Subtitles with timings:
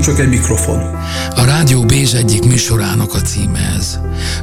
[0.00, 0.80] Műsorunk csak egy mikrofon.
[1.36, 3.98] A Rádió Bézs egyik műsorának a címe ez.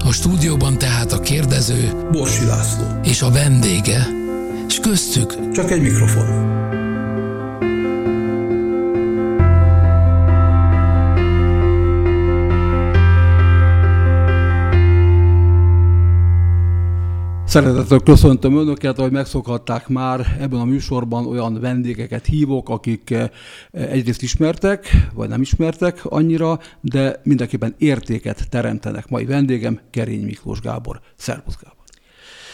[0.05, 2.99] A stúdióban tehát a kérdező Borsi László.
[3.03, 4.07] és a vendége,
[4.67, 6.25] és köztük Csak egy mikrofon.
[17.57, 23.29] Szeretettel köszöntöm Önöket, ahogy megszokhatták már ebben a műsorban olyan vendégeket hívok, akik eh,
[23.71, 29.09] egyrészt ismertek, vagy nem ismertek annyira, de mindenképpen értéket teremtenek.
[29.09, 31.01] Mai vendégem Kerény Miklós Gábor.
[31.15, 31.83] Szervusz Gábor!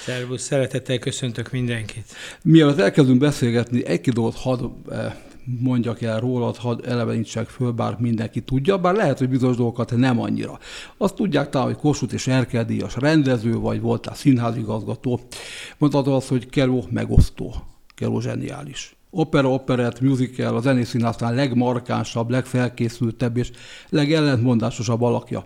[0.04, 2.06] Szervusz, szeretettel köszöntök mindenkit.
[2.44, 5.14] Mielőtt elkezdünk beszélgetni, egy dolgot hadd eh,
[5.46, 10.20] mondjak el rólad, hadd elevenítsek föl, bár mindenki tudja, bár lehet, hogy bizonyos dolgokat nem
[10.20, 10.60] annyira.
[10.98, 15.20] Azt tudják talán, hogy Kossuth és Erkel díjas rendező, vagy voltál színházigazgató.
[15.78, 17.54] Mondtad azt, hogy Keró megosztó,
[17.96, 18.96] Keró zseniális.
[19.10, 23.52] Opera, operett, musical, a zenészín aztán legmarkánsabb, legfelkészültebb és
[23.90, 25.46] legellentmondásosabb alakja.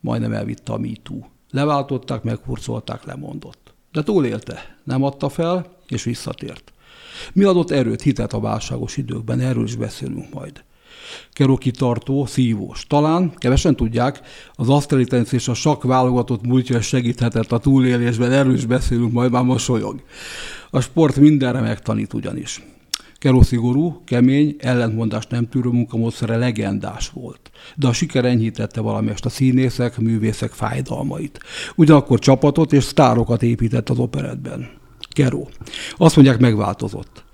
[0.00, 1.18] Majdnem elvitte a MeToo.
[1.50, 3.74] Leváltották, meghurcolták, lemondott.
[3.92, 6.72] De túlélte, nem adta fel, és visszatért.
[7.32, 9.40] Mi adott erőt, hitet a válságos időkben?
[9.40, 10.64] Erről is beszélünk majd.
[11.32, 12.86] Keró kitartó, szívós.
[12.86, 14.20] Talán, kevesen tudják,
[14.54, 19.42] az asztalitenisz és a sakk válogatott múltja segíthetett a túlélésben, erről is beszélünk, majd már
[19.42, 20.02] mosolyog.
[20.70, 22.62] A sport mindenre megtanít ugyanis.
[23.18, 27.50] Keró szigorú, kemény, ellentmondás nem tűrő munkamódszere legendás volt.
[27.76, 31.40] De a siker enyhítette valamelyest a színészek, művészek fájdalmait.
[31.76, 34.77] Ugyanakkor csapatot és sztárokat épített az operetben.
[35.18, 35.48] Keró.
[35.96, 37.24] Azt mondják, megváltozott.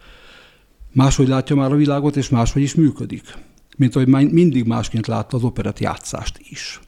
[0.93, 3.23] Máshogy látja már a világot, és máshogy is működik.
[3.77, 6.81] Mint ahogy mindig másként látta az operett játszást is.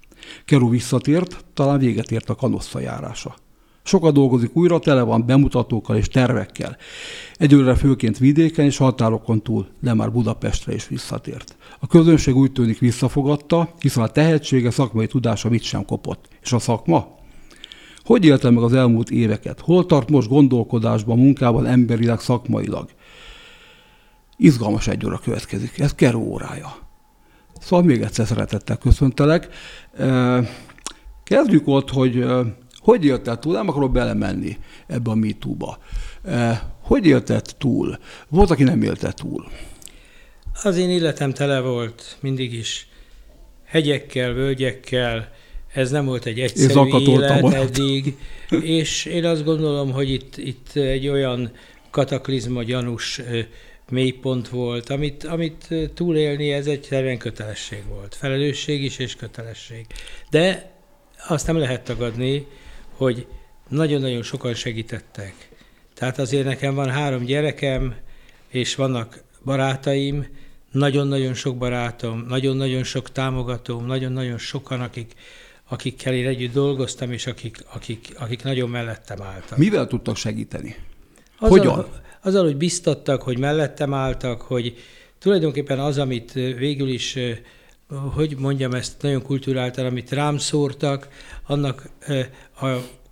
[0.44, 3.34] Keró visszatért, talán véget ért a kanossza járása.
[3.82, 6.76] Sokat dolgozik újra, tele van bemutatókkal és tervekkel.
[7.34, 11.56] Egyőre főként vidéken és határokon túl, de már Budapestre is visszatért.
[11.78, 16.28] A közönség úgy tűnik visszafogadta, hiszen a tehetsége, szakmai tudása mit sem kopott.
[16.42, 17.15] És a szakma?
[18.06, 19.60] Hogy élte meg az elmúlt éveket?
[19.60, 22.88] Hol tart most gondolkodásban, munkában, emberileg, szakmailag?
[24.36, 25.78] Izgalmas egy óra következik.
[25.78, 26.76] Ez Keró órája.
[27.60, 29.48] Szóval még egyszer szeretettel köszöntelek.
[31.24, 32.26] Kezdjük ott, hogy
[32.78, 35.78] hogy élted túl, nem akarok belemenni ebbe a MeToo-ba.
[36.80, 37.98] Hogy élted túl?
[38.28, 39.48] Volt, aki nem élte túl.
[40.62, 42.88] Az én életem tele volt mindig is
[43.64, 45.28] hegyekkel, völgyekkel,
[45.76, 48.16] ez nem volt egy egyszerű élet eddig,
[48.60, 51.50] és én azt gondolom, hogy itt, itt egy olyan
[51.90, 53.20] kataklizma gyanús
[53.90, 58.14] mélypont volt, amit, amit túlélni ez egyszerűen kötelesség volt.
[58.14, 59.86] Felelősség is és kötelesség.
[60.30, 60.72] De
[61.28, 62.46] azt nem lehet tagadni,
[62.90, 63.26] hogy
[63.68, 65.48] nagyon-nagyon sokan segítettek.
[65.94, 67.94] Tehát azért nekem van három gyerekem,
[68.48, 70.26] és vannak barátaim,
[70.72, 75.12] nagyon-nagyon sok barátom, nagyon-nagyon sok támogatóm, nagyon-nagyon sokan, akik,
[75.68, 79.58] akikkel én együtt dolgoztam, és akik, akik, akik nagyon mellettem álltak.
[79.58, 80.76] Mivel tudtak segíteni?
[81.38, 81.86] Azzal, Hogyan?
[82.22, 84.76] Azzal, hogy biztattak, hogy mellettem álltak, hogy
[85.18, 87.18] tulajdonképpen az, amit végül is,
[88.14, 91.08] hogy mondjam ezt nagyon kulturáltan, amit rám szórtak,
[91.46, 91.88] annak
[92.60, 92.66] a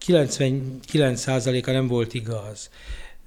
[0.07, 2.71] 99%-a nem volt igaz.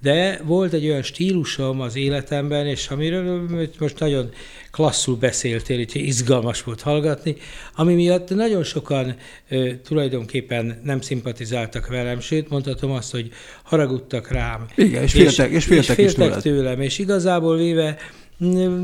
[0.02, 3.48] De volt egy olyan stílusom az életemben, és amiről
[3.78, 4.30] most nagyon
[4.70, 7.36] klasszul beszéltél, úgyhogy izgalmas volt hallgatni,
[7.74, 9.16] ami miatt nagyon sokan
[9.48, 13.30] ö, tulajdonképpen nem szimpatizáltak velem, sőt mondhatom azt, hogy
[13.62, 14.66] haragudtak rám.
[14.74, 17.96] Igen, és féltek, és, féltek, és féltek is tőlem, és igazából véve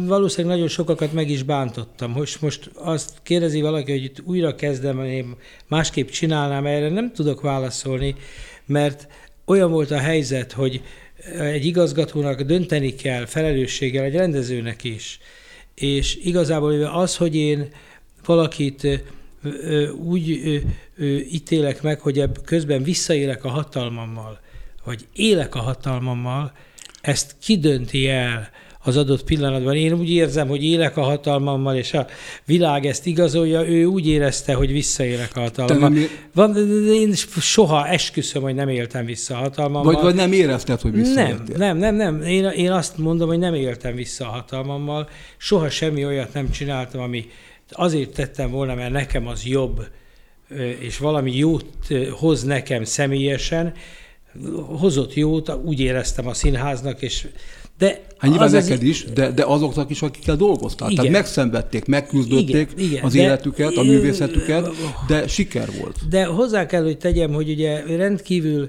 [0.06, 2.10] valószínűleg nagyon sokakat meg is bántottam.
[2.10, 5.36] Most, most azt kérdezi valaki, hogy itt újra kezdem, én
[5.68, 8.14] másképp csinálnám, erre nem tudok válaszolni,
[8.66, 9.06] mert
[9.44, 10.82] olyan volt a helyzet, hogy
[11.38, 15.18] egy igazgatónak dönteni kell felelősséggel, egy rendezőnek is.
[15.74, 17.68] És igazából az, hogy én
[18.24, 19.04] valakit
[20.04, 20.28] úgy
[21.30, 24.40] ítélek meg, hogy közben visszaélek a hatalmammal,
[24.84, 26.52] vagy élek a hatalmammal,
[27.00, 28.50] ezt kidönti el
[28.84, 29.74] az adott pillanatban.
[29.74, 32.06] Én úgy érzem, hogy élek a hatalmammal, és a
[32.44, 35.88] világ ezt igazolja, ő úgy érezte, hogy visszaélek a hatalmammal.
[35.88, 36.08] Nem...
[36.34, 36.56] Van,
[36.92, 39.92] én soha esküszöm, hogy nem éltem vissza a hatalmammal.
[39.92, 41.56] Vagy, vagy nem érezted, hogy visszaéltél?
[41.56, 42.14] Nem, nem, nem.
[42.16, 42.28] nem.
[42.28, 45.08] Én, én azt mondom, hogy nem éltem vissza a hatalmammal.
[45.36, 47.26] Soha semmi olyat nem csináltam, ami
[47.70, 49.86] azért tettem volna, mert nekem az jobb,
[50.78, 51.66] és valami jót
[52.10, 53.72] hoz nekem személyesen,
[54.66, 57.26] hozott jót, úgy éreztem a színháznak, és
[57.78, 58.82] de hát nyilván az neked az...
[58.82, 60.90] is, de, de azoknak is, akikkel dolgoztál.
[60.90, 61.04] Igen.
[61.04, 64.68] Tehát megszenvedték, megküzdötték igen, igen, az de, életüket, a művészetüket,
[65.06, 66.08] de siker volt.
[66.08, 68.68] De hozzá kell, hogy tegyem, hogy ugye rendkívül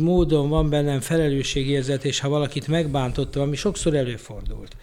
[0.00, 4.76] módon van bennem felelősségérzet, és ha valakit megbántottam, ami sokszor előfordult,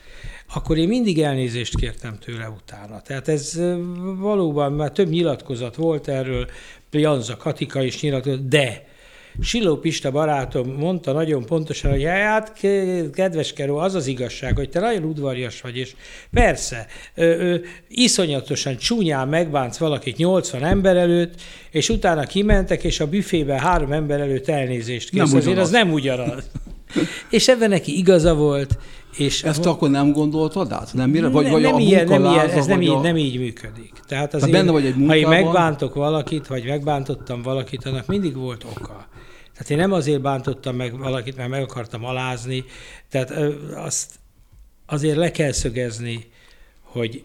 [0.54, 3.02] akkor én mindig elnézést kértem tőle utána.
[3.02, 3.60] Tehát ez
[4.20, 6.48] valóban már több nyilatkozat volt erről,
[6.92, 8.88] Janza Katika is nyilatkozott, de
[9.42, 12.60] Siló Pista barátom mondta nagyon pontosan, hogy hát
[13.14, 15.96] kedves Keró, az az igazság, hogy te nagyon udvarjas vagy, és
[16.32, 16.86] persze,
[17.16, 17.56] ö, ö,
[17.88, 21.42] iszonyatosan csúnyán megbánsz valakit 80 ember előtt,
[21.72, 25.34] és utána kimentek, és a büfébe három ember előtt elnézést kész.
[25.34, 26.50] Azért az nem ugyanaz.
[27.30, 28.78] és ebben neki igaza volt.
[29.18, 30.94] És Ezt a, akkor nem gondoltad át?
[30.94, 31.28] Nem, mire?
[31.28, 33.02] Vagy, ne, vagy nem, a ilyen, nem ilyen, ez nem, így, a...
[33.02, 33.94] nem így működik.
[34.08, 35.24] Tehát az én, benne vagy egy munkában...
[35.24, 39.08] ha én megbántok valakit, vagy megbántottam valakit, annak mindig volt oka.
[39.60, 42.64] Tehát én nem azért bántottam meg valakit, mert meg akartam alázni,
[43.10, 43.32] tehát
[43.74, 44.20] azt
[44.86, 46.32] azért le kell szögezni,
[46.82, 47.24] hogy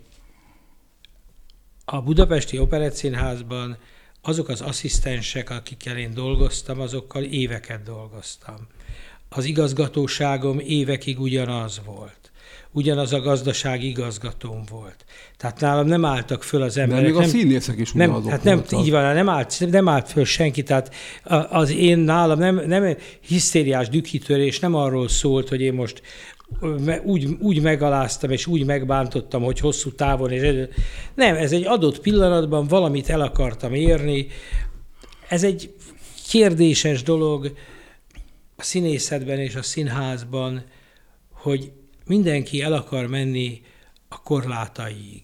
[1.84, 3.78] a Budapesti Operettszínházban
[4.22, 8.66] azok az asszisztensek, akikkel én dolgoztam, azokkal éveket dolgoztam.
[9.28, 12.23] Az igazgatóságom évekig ugyanaz volt
[12.74, 15.04] ugyanaz a gazdaság igazgatóm volt.
[15.36, 17.04] Tehát nálam nem álltak föl az emberek.
[17.04, 20.24] De még a színészek is nem, hát nem, Így van, nem állt, nem állt föl
[20.24, 20.62] senki.
[20.62, 20.94] Tehát
[21.50, 26.02] az én nálam nem, nem hisztériás dükkitörés nem arról szólt, hogy én most
[27.04, 30.30] úgy, úgy megaláztam és úgy megbántottam, hogy hosszú távon.
[30.30, 30.68] És
[31.14, 34.26] nem, ez egy adott pillanatban valamit el akartam érni.
[35.28, 35.74] Ez egy
[36.28, 37.52] kérdéses dolog
[38.56, 40.64] a színészetben és a színházban,
[41.32, 41.72] hogy
[42.06, 43.60] mindenki el akar menni
[44.08, 45.22] a korlátaig.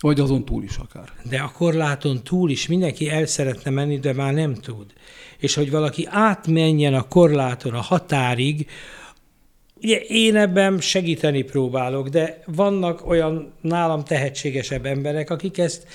[0.00, 1.12] Vagy azon túl is akár.
[1.28, 4.92] De a korláton túl is mindenki el szeretne menni, de már nem tud.
[5.38, 8.66] És hogy valaki átmenjen a korláton, a határig,
[9.82, 15.86] Ugye én ebben segíteni próbálok, de vannak olyan nálam tehetségesebb emberek, akik ezt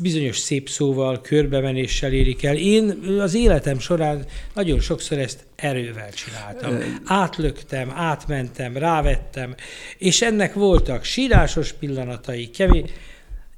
[0.00, 2.56] bizonyos szép szóval, körbemenéssel érik el.
[2.56, 2.90] Én
[3.20, 4.24] az életem során
[4.54, 7.00] nagyon sokszor ezt erővel csináltam.
[7.04, 9.54] Átlöktem, átmentem, rávettem,
[9.98, 12.90] és ennek voltak sírásos pillanatai, kemény,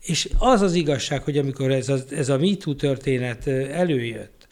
[0.00, 4.48] és az az igazság, hogy amikor ez a, ez a MeToo történet előjött,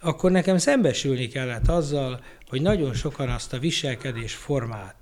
[0.00, 4.94] akkor nekem szembesülni kellett azzal, hogy nagyon sokan azt a viselkedés formát,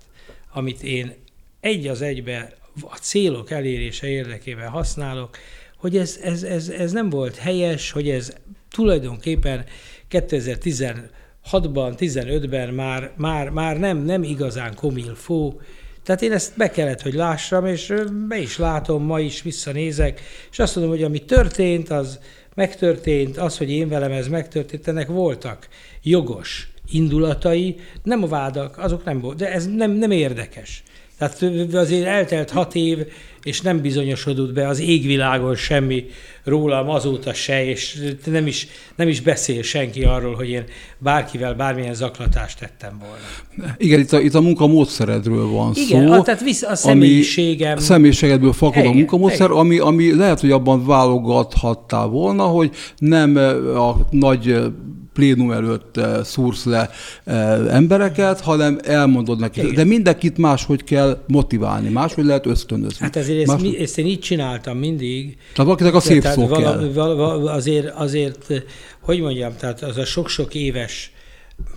[0.51, 1.13] amit én
[1.59, 5.37] egy az egybe a célok elérése érdekében használok,
[5.79, 8.33] hogy ez, ez, ez, ez nem volt helyes, hogy ez
[8.71, 9.65] tulajdonképpen
[10.11, 15.61] 2016-ban, 15-ben már, már, már nem, nem igazán komilfó,
[16.03, 17.93] tehát én ezt be kellett, hogy lássam, és
[18.27, 20.21] be is látom, ma is visszanézek,
[20.51, 22.19] és azt mondom, hogy ami történt, az
[22.55, 25.67] megtörtént, az, hogy én velem ez megtörtént, ennek voltak
[26.03, 30.83] jogos indulatai, nem a vádak, azok nem volt, de ez nem, nem érdekes.
[31.19, 32.97] Tehát azért eltelt hat év,
[33.43, 36.05] és nem bizonyosodott be az égvilágon semmi
[36.43, 40.63] rólam azóta se, és nem is, nem is beszél senki arról, hogy én
[40.97, 43.75] bárkivel bármilyen zaklatást tettem volna.
[43.77, 46.13] Igen, itt a, itt a munkamódszeredről van Igen, szó.
[46.13, 47.77] A, tehát vissza a személyiségem.
[47.77, 53.35] A személyiségedből fakad igen, a munkamódszer, ami, ami lehet, hogy abban válogathattál volna, hogy nem
[53.75, 54.55] a nagy
[55.19, 56.89] plénum előtt eh, szúrsz le
[57.23, 59.59] eh, embereket, hanem elmondod neki.
[59.59, 59.73] Igen.
[59.73, 62.97] De mindenkit máshogy kell motiválni, máshogy lehet ösztönözni.
[62.99, 65.35] Hát ezért ezt, mi, ezt én így csináltam mindig.
[65.35, 66.91] Tehát valakinek a szép tehát szó vala, kell.
[66.93, 68.63] Vala, vala, azért, azért,
[68.99, 71.11] hogy mondjam, tehát az a sok-sok éves,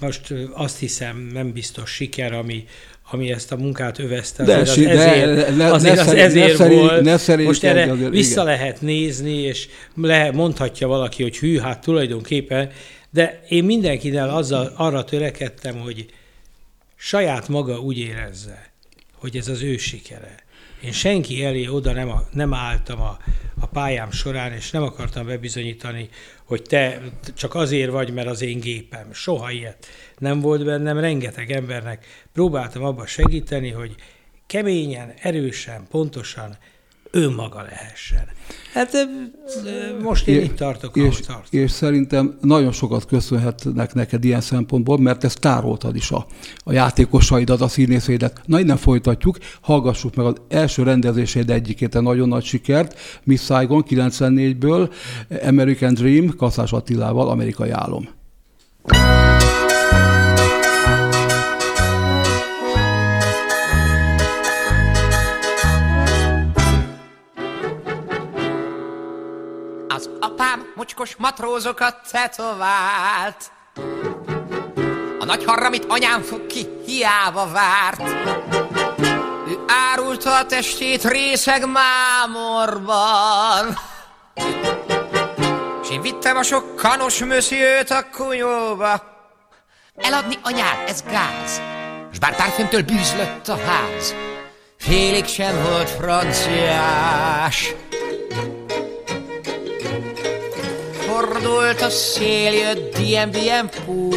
[0.00, 2.64] most azt hiszem nem biztos siker, ami,
[3.10, 7.02] ami ezt a munkát övezte, de, az ezért, ne, azért ne az ezért ne volt.
[7.02, 8.44] Ne szerint, Most erre azért, vissza igen.
[8.44, 12.70] lehet nézni, és le, mondhatja valaki, hogy hű, hát tulajdonképpen
[13.12, 16.06] de én mindenkinél azzal, arra törekedtem, hogy
[16.96, 18.70] saját maga úgy érezze,
[19.14, 20.34] hogy ez az ő sikere.
[20.82, 23.18] Én senki elé oda nem, a, nem álltam a,
[23.60, 26.08] a pályám során, és nem akartam bebizonyítani,
[26.44, 27.00] hogy te
[27.34, 29.12] csak azért vagy, mert az én gépem.
[29.12, 29.86] Soha ilyet
[30.18, 30.98] nem volt bennem.
[30.98, 33.94] Rengeteg embernek próbáltam abba segíteni, hogy
[34.46, 36.58] keményen, erősen, pontosan
[37.12, 38.24] önmaga lehessen.
[38.72, 38.90] Hát
[40.02, 41.52] most én é, itt tartok, és, tartok.
[41.52, 46.26] És szerintem nagyon sokat köszönhetnek neked ilyen szempontból, mert ezt tároltad is a,
[46.58, 48.40] a játékosaidat, a színészeidet.
[48.46, 53.84] Na innen folytatjuk, hallgassuk meg az első rendezéséd egyikét, a nagyon nagy sikert, Miss Saigon
[53.88, 54.92] 94-ből,
[55.46, 58.08] American Dream, Kaszás Attilával, Amerikai Álom.
[70.82, 73.50] Mocskos matrózokat tetovált.
[75.18, 78.00] A nagy harramit anyám fog ki, hiába várt.
[79.48, 82.86] Ő árulta a testét részeg mámorban.
[85.82, 89.02] És én vittem a sok kanos mösziőt a kunyóba.
[89.96, 91.60] Eladni anyát, ez gáz,
[92.12, 94.14] s bár tárföntől bűzlött a ház,
[94.78, 97.74] félig sem volt franciás.
[101.22, 104.10] Fordult a szél, jött diem, diem, pú.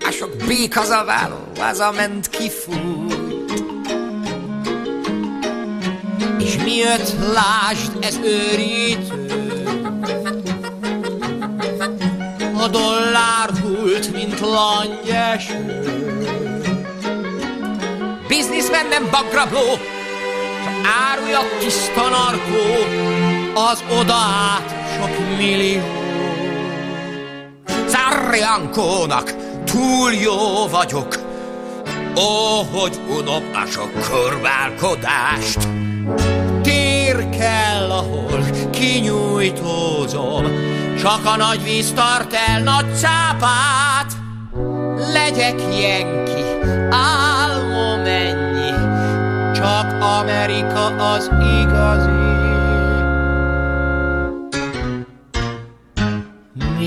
[0.00, 3.62] A sok bék haza ment kifújt.
[6.38, 9.26] És mi jött, lásd, ez őrítő.
[12.56, 15.82] A dollár hult, mint langyeső.
[18.28, 19.78] Bizniszben nem bagrabló,
[21.10, 25.82] árulja tiszta narkó, az odaát sok millió.
[27.86, 31.30] Szárjankónak túl jó vagyok,
[32.16, 35.68] Ó, hogy unom a sok korbálkodást.
[36.62, 40.44] Tér kell, ahol kinyújtózom,
[40.98, 44.12] csak a nagy víz tart el nagy cápát.
[45.12, 46.44] Legyek jenki,
[46.90, 48.70] álmom ennyi,
[49.54, 51.30] csak Amerika az
[51.60, 52.21] igazi.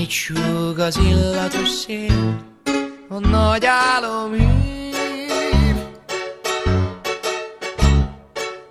[0.06, 2.36] Mit súg az illatos szél,
[3.08, 5.76] a nagy álom hív.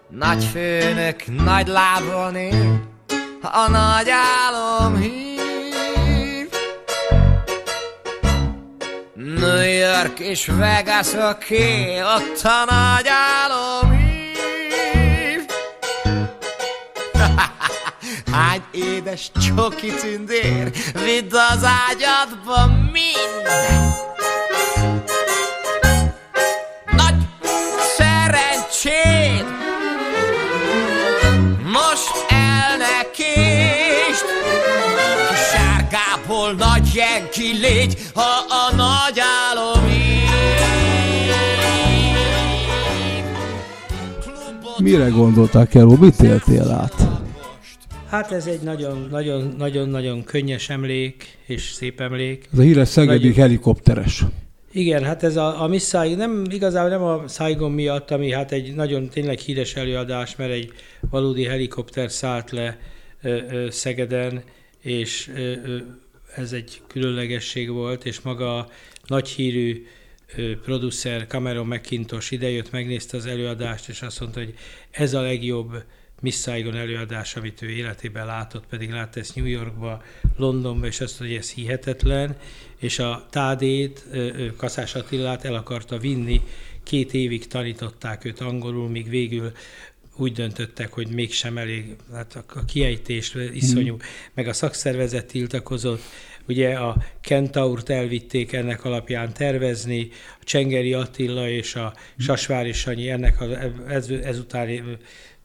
[0.10, 2.82] Nagy főnök, nagy lábon él,
[3.42, 6.50] a nagy álom hív.
[9.14, 13.95] New York és Vegas, oké, okay, ott a nagy álom hív.
[18.36, 23.94] Hány édes csoki tündér, vidd az ágyadba minden.
[26.92, 27.28] Nagy
[27.98, 29.46] szerencséd,
[31.64, 34.26] most elnekést,
[35.52, 39.86] sárgából nagy jenki légy, ha a nagy álom
[44.78, 45.96] Mire gondoltál, Keró?
[46.00, 47.05] Mit éltél át?
[48.16, 52.48] Hát ez egy nagyon-nagyon-nagyon könnyes emlék, és szép emlék.
[52.54, 54.24] Ez a híres szegedi Nagyon- helikopteres.
[54.72, 58.52] Igen, hát ez a, a Miss Saigon, nem igazából nem a Saigon miatt, ami hát
[58.52, 60.72] egy nagyon tényleg híres előadás, mert egy
[61.10, 62.78] valódi helikopter szállt le
[63.22, 64.44] ö, ö, Szegeden,
[64.82, 65.78] és ö, ö,
[66.36, 68.68] ez egy különlegesség volt, és maga a
[69.08, 69.86] nagy hírű
[70.36, 74.54] ö, producer Cameron McIntosh idejött, megnézte az előadást, és azt mondta, hogy
[74.92, 75.84] ez a legjobb
[76.22, 80.04] Miss Saigon előadás, amit ő életében látott, pedig látta ezt New Yorkba,
[80.38, 82.38] Londonba, és azt hogy ez hihetetlen,
[82.78, 84.06] és a Tádét,
[84.58, 86.42] Kaszás Attilát el akarta vinni,
[86.84, 89.52] két évig tanították őt angolul, míg végül
[90.18, 93.98] úgy döntöttek, hogy mégsem elég, hát a, kiejtés iszonyú,
[94.34, 96.02] meg a szakszervezet tiltakozott,
[96.48, 100.10] ugye a Kentaurt elvitték ennek alapján tervezni,
[100.42, 103.46] a Csengeri Attila és a Sasvári Sanyi ennek a,
[103.88, 104.70] ez, ezután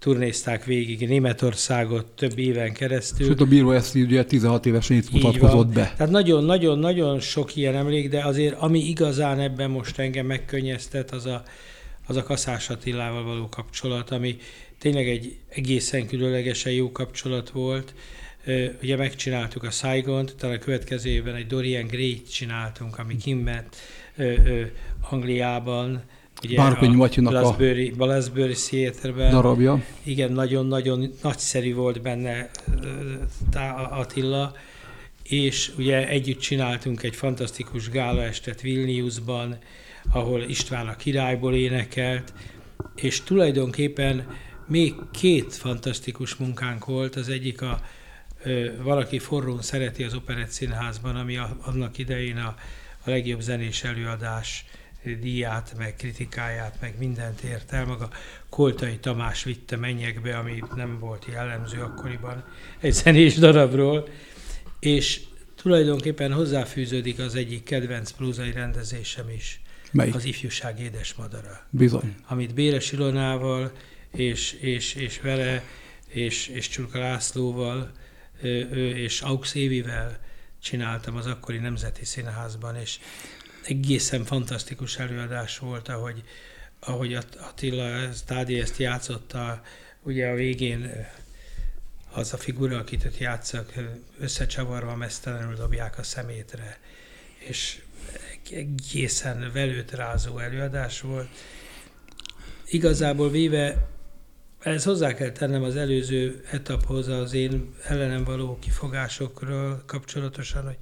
[0.00, 3.26] turnézták végig Németországot több éven keresztül.
[3.26, 5.92] Sőt, a bíró ezt ugye 16 évesen itt mutatkozott be.
[5.97, 11.42] Tehát nagyon-nagyon-nagyon sok ilyen emlék, de azért ami igazán ebben most engem megkönnyeztet, az a,
[12.07, 14.37] az a Kaszás Attilával való kapcsolat, ami
[14.78, 17.95] tényleg egy egészen különlegesen jó kapcsolat volt.
[18.83, 23.16] Ugye megcsináltuk a Saigont, talán a következő évben egy Dorian Gray-t csináltunk, ami
[24.16, 24.62] ö,
[25.11, 26.02] Angliában,
[26.44, 27.56] ugye Bárkonyi Matyinak a
[27.97, 29.30] Glasbury Theaterben.
[29.30, 29.82] Darabja.
[30.02, 32.50] Igen, nagyon-nagyon nagyszerű volt benne
[33.50, 34.52] Tá- Attila,
[35.23, 39.59] és ugye együtt csináltunk egy fantasztikus gálaestet Vilniusban,
[40.12, 42.32] ahol István a királyból énekelt,
[42.94, 44.26] és tulajdonképpen
[44.66, 47.80] még két fantasztikus munkánk volt, az egyik a
[48.82, 52.54] Valaki forrón szereti az Operett Színházban, ami a, annak idején a,
[53.04, 54.64] a legjobb zenés előadás
[55.21, 57.85] díját, meg kritikáját, meg mindent ért el.
[57.85, 58.11] Maga
[58.49, 62.45] Koltai Tamás vitte mennyekbe, ami nem volt jellemző akkoriban
[62.80, 64.09] egy zenés darabról,
[64.80, 65.21] és
[65.54, 69.61] tulajdonképpen hozzáfűződik az egyik kedvenc prózai rendezésem is,
[69.92, 70.14] Melyik?
[70.14, 72.14] az ifjúság édesmadara Bizony.
[72.26, 73.73] amit Béres Ilonával
[74.12, 75.62] és, és, és vele
[76.07, 77.90] és, és Csurka Lászlóval
[78.95, 80.19] és Aux Évivel
[80.62, 82.99] csináltam az akkori Nemzeti Színházban, és
[83.64, 86.23] egészen fantasztikus előadás volt, ahogy,
[86.81, 89.62] ahogy At- Attila ez- Tádi ezt játszotta,
[90.02, 91.07] ugye a végén
[92.12, 93.73] az a figura, akit ott játszak,
[94.19, 96.79] összecsavarva mesztelenül dobják a szemétre,
[97.38, 97.83] és
[98.50, 101.29] egészen velőt rázó előadás volt.
[102.67, 103.88] Igazából véve,
[104.61, 110.79] ez hozzá kell tennem az előző etaphoz az én ellenem való kifogásokról kapcsolatosan, hogy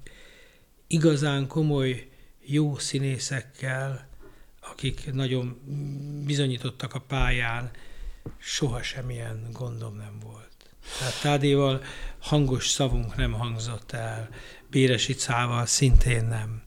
[0.86, 2.07] igazán komoly,
[2.50, 4.08] jó színészekkel,
[4.60, 5.60] akik nagyon
[6.26, 7.70] bizonyítottak a pályán,
[8.38, 10.70] soha semmilyen gondom nem volt.
[10.98, 11.82] Tehát Tádéval
[12.18, 14.28] hangos szavunk nem hangzott el,
[14.70, 16.62] Béresi Cával szintén nem.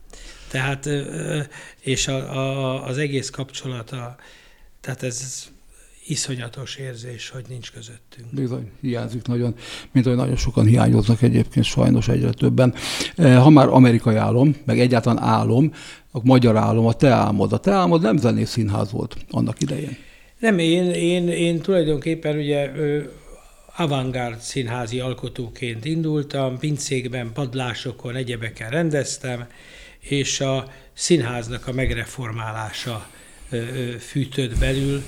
[0.48, 0.88] Tehát,
[1.80, 4.16] és a, a, az egész kapcsolata,
[4.80, 5.48] tehát ez
[6.06, 8.26] iszonyatos érzés, hogy nincs közöttünk.
[8.30, 9.54] Bizony, hiányzik nagyon,
[9.92, 12.74] mint hogy nagyon sokan hiányoznak egyébként, sajnos egyre többen.
[13.16, 15.72] Ha már amerikai álom, meg egyáltalán álom,
[16.10, 17.52] a magyar álom, a te álmod.
[17.52, 19.96] A te álmod nem zenész színház volt annak idején.
[20.38, 22.70] Nem, én, én, én tulajdonképpen ugye
[23.76, 29.46] avantgárd színházi alkotóként indultam, pincékben, padlásokon, egyebeken rendeztem,
[29.98, 33.06] és a színháznak a megreformálása
[33.98, 35.02] fűtött belül,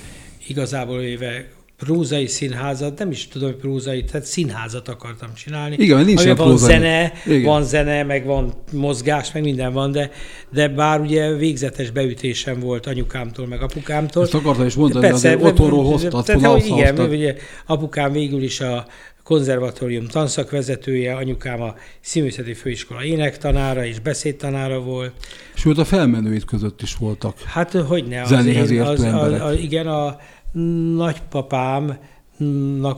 [0.47, 1.49] igazából éve
[1.79, 5.77] prózai színházat, nem is tudom, hogy prózai, tehát színházat akartam csinálni.
[5.79, 6.73] Igen, nincs van prózai.
[6.73, 7.43] zene, Igen.
[7.43, 10.11] van zene, meg van mozgás, meg minden van, de,
[10.51, 14.23] de bár ugye végzetes beütésem volt anyukámtól, meg apukámtól.
[14.23, 17.37] Ezt akartam is mondani, Persze, azért otthonról hoztad, tehát, Igen, ugye
[17.67, 18.87] apukám végül is a
[19.23, 25.13] konzervatórium tanszakvezetője, anyukám a Színművészeti Főiskola énektanára és beszédtanára volt.
[25.55, 27.41] Sőt, a felmenőit között is voltak.
[27.45, 28.23] Hát, hogy ne.
[28.23, 30.17] Az, én, az, az, az, igen, a
[30.97, 31.99] nagypapámnak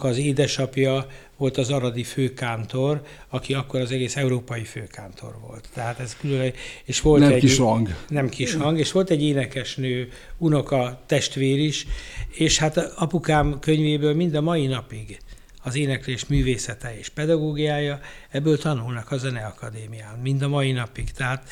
[0.04, 5.68] az édesapja volt az aradi főkántor, aki akkor az egész európai főkántor volt.
[5.74, 6.52] Tehát ez külön,
[6.84, 7.94] és volt nem egy, kis hang.
[8.08, 10.08] Nem kis hang, és volt egy énekesnő,
[10.38, 11.86] unoka testvér is,
[12.30, 15.18] és hát apukám könyvéből mind a mai napig
[15.66, 21.10] az éneklés művészete és pedagógiája, ebből tanulnak a Zeneakadémián, mind a mai napig.
[21.10, 21.42] Tehát,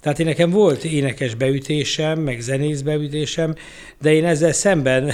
[0.00, 3.54] tehát én nekem volt énekes beütésem, meg zenész beütésem,
[4.00, 5.12] de én ezzel szemben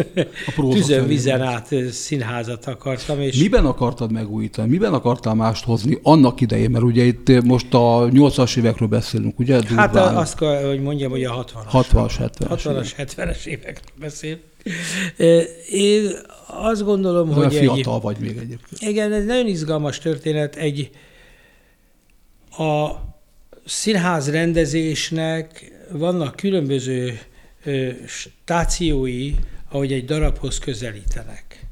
[0.72, 3.20] tüzön vizen át színházat akartam.
[3.20, 4.68] És Miben akartad megújítani?
[4.68, 6.70] Miben akartál mást hozni annak idején?
[6.70, 9.58] Mert ugye itt most a 80-as évekről beszélünk, ugye?
[9.58, 9.76] Durván.
[9.76, 11.84] Hát azt kell, hogy mondjam, hogy a 60-as.
[11.84, 12.60] 60-as, 70-es.
[12.64, 14.38] 60-as, 70-es évekről beszél.
[15.70, 16.10] Én
[16.48, 17.54] azt gondolom, hogy...
[17.54, 18.80] fiatal egy, vagy még egyébként.
[18.80, 20.56] Igen, ez nagyon izgalmas történet.
[20.56, 20.90] Egy
[22.50, 22.90] a
[23.64, 27.20] színház rendezésnek vannak különböző
[28.06, 29.34] stációi,
[29.68, 31.66] ahogy egy darabhoz közelítenek.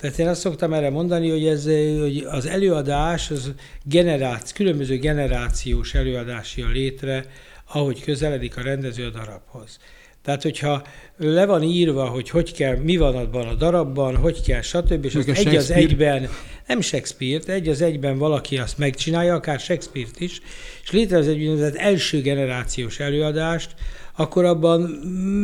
[0.00, 1.64] Tehát én azt szoktam erre mondani, hogy, ez,
[2.00, 3.52] hogy az előadás, az
[3.84, 7.26] generáció, különböző generációs előadás jön létre,
[7.72, 9.78] ahogy közeledik a rendező a darabhoz.
[10.26, 10.82] Tehát, hogyha
[11.16, 15.14] le van írva, hogy hogy kell, mi van abban a darabban, hogy kell, stb., és
[15.14, 16.28] az egy az egyben,
[16.66, 20.40] nem Shakespeare, egy az egyben valaki azt megcsinálja, akár Shakespeare-t is,
[20.82, 23.74] és létrez egy úgynevezett első generációs előadást,
[24.16, 24.80] akkor abban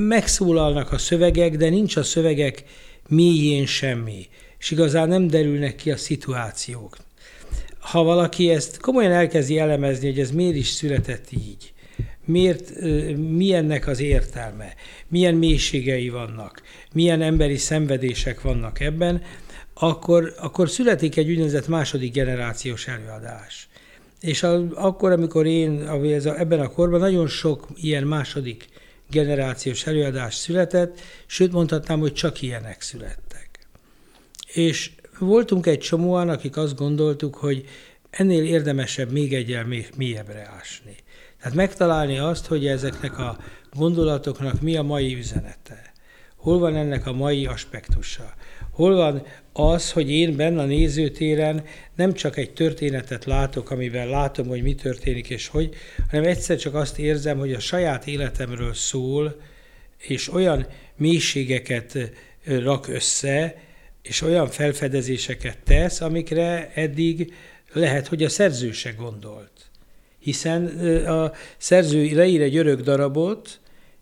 [0.09, 2.65] megszólalnak a szövegek, de nincs a szövegek
[3.09, 6.97] mélyén semmi, és igazán nem derülnek ki a szituációk.
[7.79, 11.72] Ha valaki ezt komolyan elkezdi elemezni, hogy ez miért is született így,
[12.25, 12.81] miért,
[13.17, 14.75] mi ennek az értelme,
[15.09, 19.23] milyen mélységei vannak, milyen emberi szenvedések vannak ebben,
[19.75, 23.69] akkor, akkor születik egy úgynevezett második generációs előadás.
[24.21, 28.69] És a, akkor, amikor én ez a, ebben a korban nagyon sok ilyen második
[29.11, 33.49] generációs előadás született, sőt mondhatnám, hogy csak ilyenek születtek.
[34.53, 37.65] És voltunk egy csomóan, akik azt gondoltuk, hogy
[38.11, 40.97] ennél érdemesebb még egyel mélyebbre ásni.
[41.43, 43.39] Tehát megtalálni azt, hogy ezeknek a
[43.73, 45.93] gondolatoknak mi a mai üzenete.
[46.37, 48.35] Hol van ennek a mai aspektusa?
[48.71, 54.47] Hol van az, hogy én benne a nézőtéren nem csak egy történetet látok, amiben látom,
[54.47, 55.75] hogy mi történik és hogy,
[56.11, 59.41] hanem egyszer csak azt érzem, hogy a saját életemről szól,
[59.99, 61.99] és olyan mélységeket
[62.45, 63.55] rak össze,
[64.03, 67.35] és olyan felfedezéseket tesz, amikre eddig
[67.73, 69.72] lehet, hogy a szerző se gondolt
[70.23, 70.67] hiszen
[71.07, 73.61] a szerző leír egy örök darabot,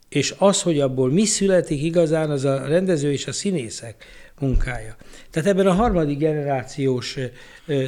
[0.09, 4.05] és az, hogy abból mi születik igazán, az a rendező és a színészek
[4.41, 4.97] munkája.
[5.31, 7.17] Tehát ebben a harmadik generációs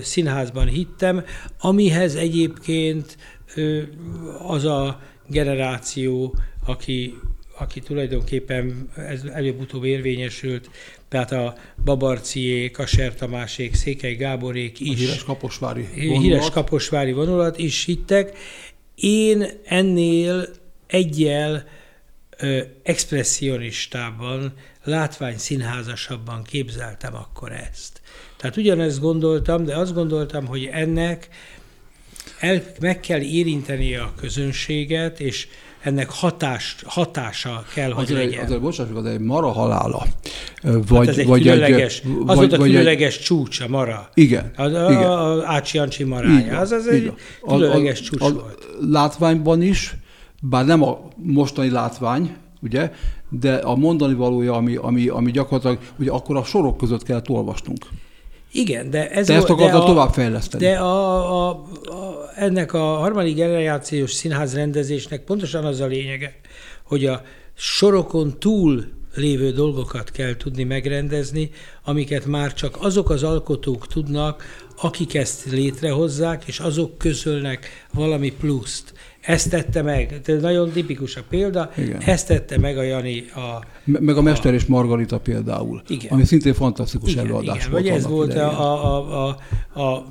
[0.03, 1.25] színházban hittem,
[1.61, 3.17] amihez egyébként
[4.47, 6.35] az a generáció,
[6.67, 7.15] aki,
[7.63, 10.71] aki tulajdonképpen ez előbb-utóbb érvényesült,
[11.09, 14.89] tehát a Babarciék, a Sertamásék, Székely Gáborék is.
[14.89, 16.23] A híres kaposvári vonulat.
[16.23, 18.37] Híres kaposvári vonulat is hittek.
[18.95, 20.49] Én ennél
[20.87, 21.65] egyel
[22.39, 24.53] ö, expressionistában,
[24.85, 28.01] látvány színházasabban képzeltem akkor ezt.
[28.37, 31.29] Tehát ugyanezt gondoltam, de azt gondoltam, hogy ennek
[32.39, 35.49] el, meg kell érinteni a közönséget, és
[35.83, 38.45] ennek hatás, hatása kell, hogy azért, legyen.
[38.45, 40.07] Azért, bocsássuk, az egy mara halála
[40.63, 43.69] Vagy, hát ez egy vagy különleges, egy, az vagy, volt a különleges egy, csúcs, a
[43.69, 44.09] mara.
[44.15, 44.51] Igen.
[44.57, 45.11] A, a, igen.
[45.11, 46.59] a Ácsi Jancsi marája.
[46.59, 48.65] Az, az egy a, különleges a, csúcs a, volt.
[48.65, 49.97] A látványban is,
[50.43, 52.93] bár nem a mostani látvány, ugye,
[53.29, 57.87] de a mondani valója, ami, ami, ami gyakorlatilag, ugye akkor a sorok között kellett olvasnunk.
[58.53, 60.65] Igen, de ez Te ezt akartad továbbfejleszteni.
[60.65, 66.35] De a, a, a, ennek a harmadik generációs színház rendezésnek pontosan az a lényege,
[66.83, 67.23] hogy a
[67.55, 68.85] sorokon túl
[69.15, 71.51] lévő dolgokat kell tudni megrendezni,
[71.85, 74.45] amiket már csak azok az alkotók tudnak,
[74.77, 78.93] akik ezt létrehozzák, és azok közölnek valami pluszt.
[79.23, 82.01] Ezt tette meg, ez nagyon tipikus a példa, Igen.
[82.01, 86.13] ezt tette meg a Jani a, Me- Meg a Mester és Margarita például, Igen.
[86.13, 87.83] ami szintén fantasztikus igen, előadás igen, volt.
[87.83, 88.49] Vagy ez volt idején.
[88.49, 89.37] a, a, a,
[89.73, 90.07] a, a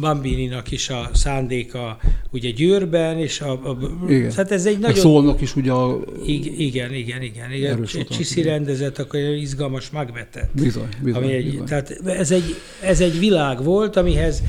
[0.00, 1.96] Bambininak is a szándéka
[2.30, 4.32] ugye Győrben, és a, a Igen.
[4.32, 5.02] hát ez egy Meg nagyon...
[5.02, 6.00] Szolnok is ugye a...
[6.26, 7.52] Igen, igen, igen, igen.
[7.52, 7.84] igen.
[8.08, 10.48] Csiszi rendezett, akkor egy izgalmas magvetet.
[10.52, 11.64] Bizony, bizony, Ami egy, bizony.
[11.64, 14.42] tehát ez egy, ez egy világ volt, amihez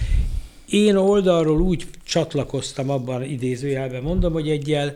[0.69, 4.93] én oldalról úgy csatlakoztam abban idézőjelben, mondom, hogy egyel,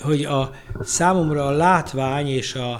[0.00, 2.72] hogy a számomra a látvány és a,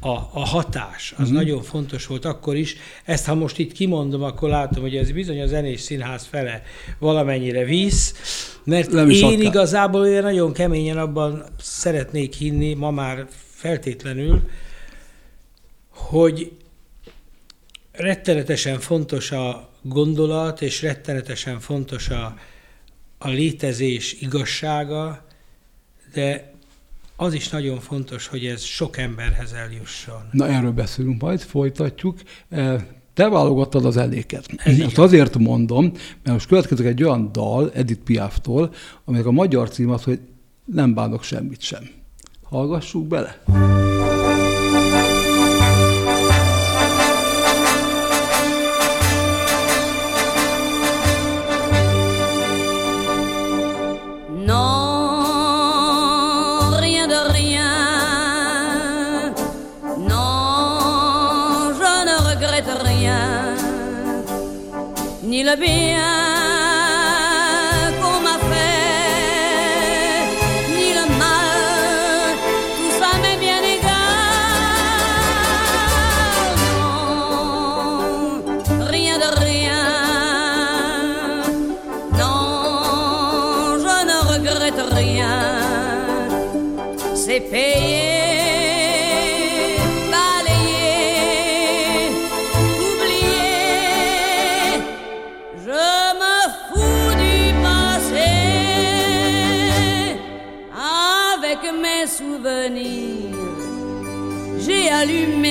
[0.00, 1.36] a, a hatás, az uh-huh.
[1.36, 2.76] nagyon fontos volt akkor is.
[3.04, 6.62] Ezt ha most itt kimondom, akkor látom, hogy ez bizony a zenés színház fele
[6.98, 8.14] valamennyire visz,
[8.64, 9.40] mert Nem én adták.
[9.40, 14.40] igazából olyan nagyon keményen abban szeretnék hinni, ma már feltétlenül,
[15.90, 16.52] hogy
[17.92, 22.36] rettenetesen fontos a gondolat, és rettenetesen fontos a,
[23.18, 25.24] a létezés igazsága,
[26.14, 26.52] de
[27.16, 30.28] az is nagyon fontos, hogy ez sok emberhez eljusson.
[30.32, 32.18] Na erről beszélünk majd, folytatjuk.
[32.48, 32.82] Eh,
[33.14, 34.46] Te válogattad az eléket.
[34.56, 35.84] Ez Ezt azért mondom,
[36.22, 40.20] mert most következik egy olyan dal Edith Piaftól, aminek a magyar cím az, hogy
[40.64, 41.88] nem bánok semmit sem.
[42.42, 43.42] Hallgassuk bele.
[43.46, 43.89] Non,
[65.50, 65.89] Ni le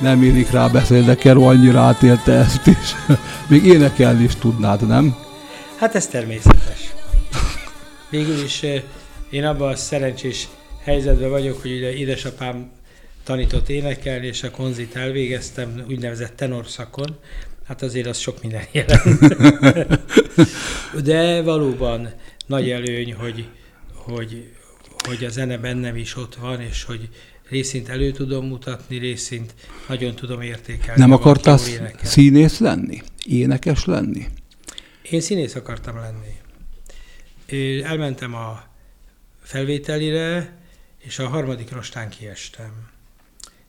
[0.00, 2.94] Nem illik rá beszélni, de Kero annyira átélte ezt is.
[3.48, 5.16] Még énekelni is tudnád, nem?
[5.76, 6.92] Hát ez természetes.
[8.10, 8.62] Végül is
[9.30, 10.48] én abban a szerencsés
[10.82, 12.70] helyzetben vagyok, hogy ugye édesapám
[13.24, 17.16] tanított énekelni, és a konzit elvégeztem úgynevezett tenorszakon.
[17.66, 19.36] Hát azért az sok minden jelent.
[21.04, 22.08] De valóban
[22.50, 23.48] nagy előny, hogy,
[23.94, 24.52] hogy,
[25.04, 27.08] hogy a zene bennem is ott van, és hogy
[27.48, 29.54] részint elő tudom mutatni, részint
[29.88, 31.00] nagyon tudom értékelni.
[31.00, 31.58] Nem akartál
[32.02, 33.02] színész lenni?
[33.24, 34.26] Énekes lenni?
[35.10, 36.34] Én színész akartam lenni.
[37.46, 38.62] Én elmentem a
[39.42, 40.58] felvételire,
[40.98, 42.88] és a harmadik rostán kiestem.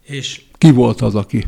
[0.01, 1.45] És Ki volt az, aki?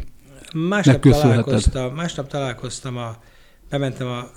[0.53, 3.23] másnap találkoztam, másnap találkoztam a,
[3.69, 4.31] bementem a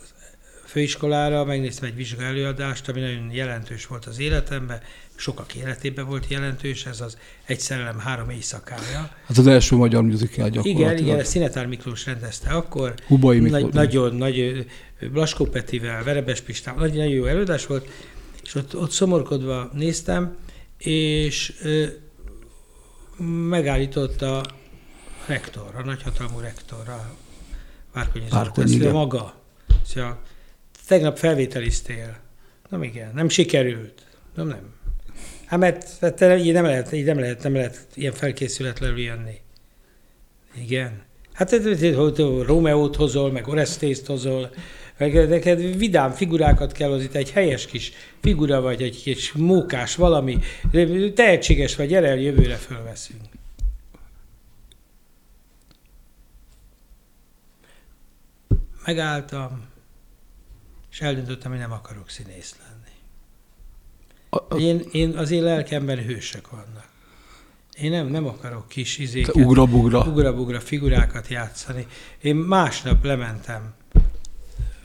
[0.77, 4.81] főiskolára, megnéztem egy vizsgaelőadást, ami nagyon jelentős volt az életemben,
[5.15, 9.11] sokak életében volt jelentős, ez az Egy szerelem három éjszakája.
[9.27, 10.99] Hát az első magyar musical gyakorlatilag.
[10.99, 12.95] Igen, igen, Szinetár Miklós rendezte akkor.
[13.07, 13.63] Hubai Miklós.
[13.63, 14.67] Nagy, nagyon nagy,
[15.13, 17.89] Blaskó Petivel, Verebes Pistával, nagyon, nagyon jó előadás volt,
[18.45, 20.37] és ott, ott szomorkodva néztem,
[20.79, 21.87] és ö,
[23.49, 24.45] megállított a
[25.27, 27.15] rektor, a nagyhatalmú rektor, a
[27.93, 29.35] Várkonyi Zoltán, maga.
[29.87, 30.19] Szóval
[30.87, 32.17] tegnap felvételiztél.
[32.69, 34.03] Nem igen, nem sikerült.
[34.35, 34.75] Nem, nem.
[35.47, 39.41] Hát mert te így nem lehet, így nem lehet, nem lehet ilyen felkészületlenül jönni.
[40.61, 41.03] Igen.
[41.33, 41.91] Hát te
[42.43, 44.51] Rómeót hozol, meg Oresztészt hozol,
[44.99, 49.95] meg neked vidám figurákat kell hozni, te egy helyes kis figura vagy, egy kis mókás
[49.95, 50.39] valami,
[51.15, 53.21] tehetséges vagy, gyere el, jövőre fölveszünk.
[58.85, 59.69] Megálltam,
[60.97, 62.95] és eldöntöttem, hogy nem akarok színész lenni.
[64.31, 66.89] A- a- Én, én az én lelkemben hősök vannak.
[67.75, 70.01] Én nem, nem akarok kis izéket, ugra-bugra.
[70.05, 71.87] ugra-bugra figurákat játszani.
[72.21, 73.75] Én másnap lementem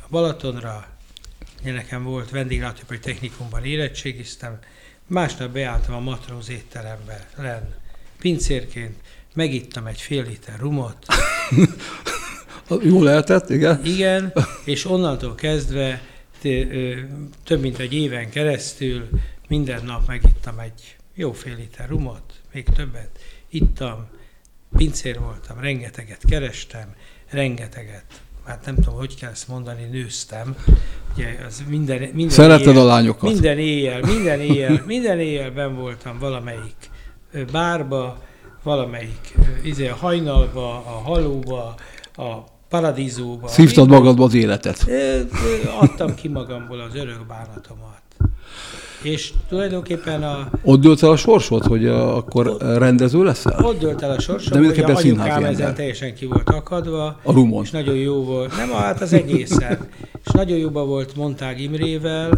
[0.02, 0.88] a Balatonra,
[1.66, 4.60] én nekem volt vendéglátóipari technikumban érettségiztem,
[5.08, 7.76] másnap beálltam a matróz étterembe, len,
[8.20, 8.96] pincérként,
[9.34, 11.06] megittam egy fél liter rumot,
[12.80, 13.82] Jó lehetett, igen?
[13.86, 14.34] igen,
[14.66, 16.02] és onnantól kezdve
[17.44, 19.10] több mint egy éven keresztül
[19.48, 22.22] minden nap megittam egy jó fél liter rumot,
[22.54, 23.10] még többet.
[23.50, 24.08] Ittam,
[24.78, 26.96] pincér voltam, rengeteget kerestem,
[27.30, 28.06] rengeteget,
[28.46, 30.56] hát nem tudom, hogy kell ezt mondani, nőztem.
[31.14, 33.32] Ugye az minden, minden Szeretted éjjel, a lányokat?
[33.32, 36.90] Minden éjjel, minden éjjel, minden éjjel ben voltam valamelyik
[37.52, 38.24] bárba,
[38.64, 41.76] valamelyik izé, a hajnalba, a halóba,
[42.16, 43.48] a paradízóba.
[43.48, 44.86] Szívtad magadba az életet.
[45.80, 48.00] Adtam ki magamból az örök bánatomat.
[49.02, 53.66] És tulajdonképpen a, Ott dőlt el a sorsod, hogy uh, akkor rendező leszel?
[53.66, 57.32] ott dölt el a De sorsom, hogy a anyukám ezen teljesen ki volt akadva, A
[57.32, 57.64] rumon.
[57.64, 58.56] és nagyon jó volt.
[58.58, 59.78] Nem, hát az egészen.
[60.26, 62.30] És nagyon jóba volt Montág Imrével,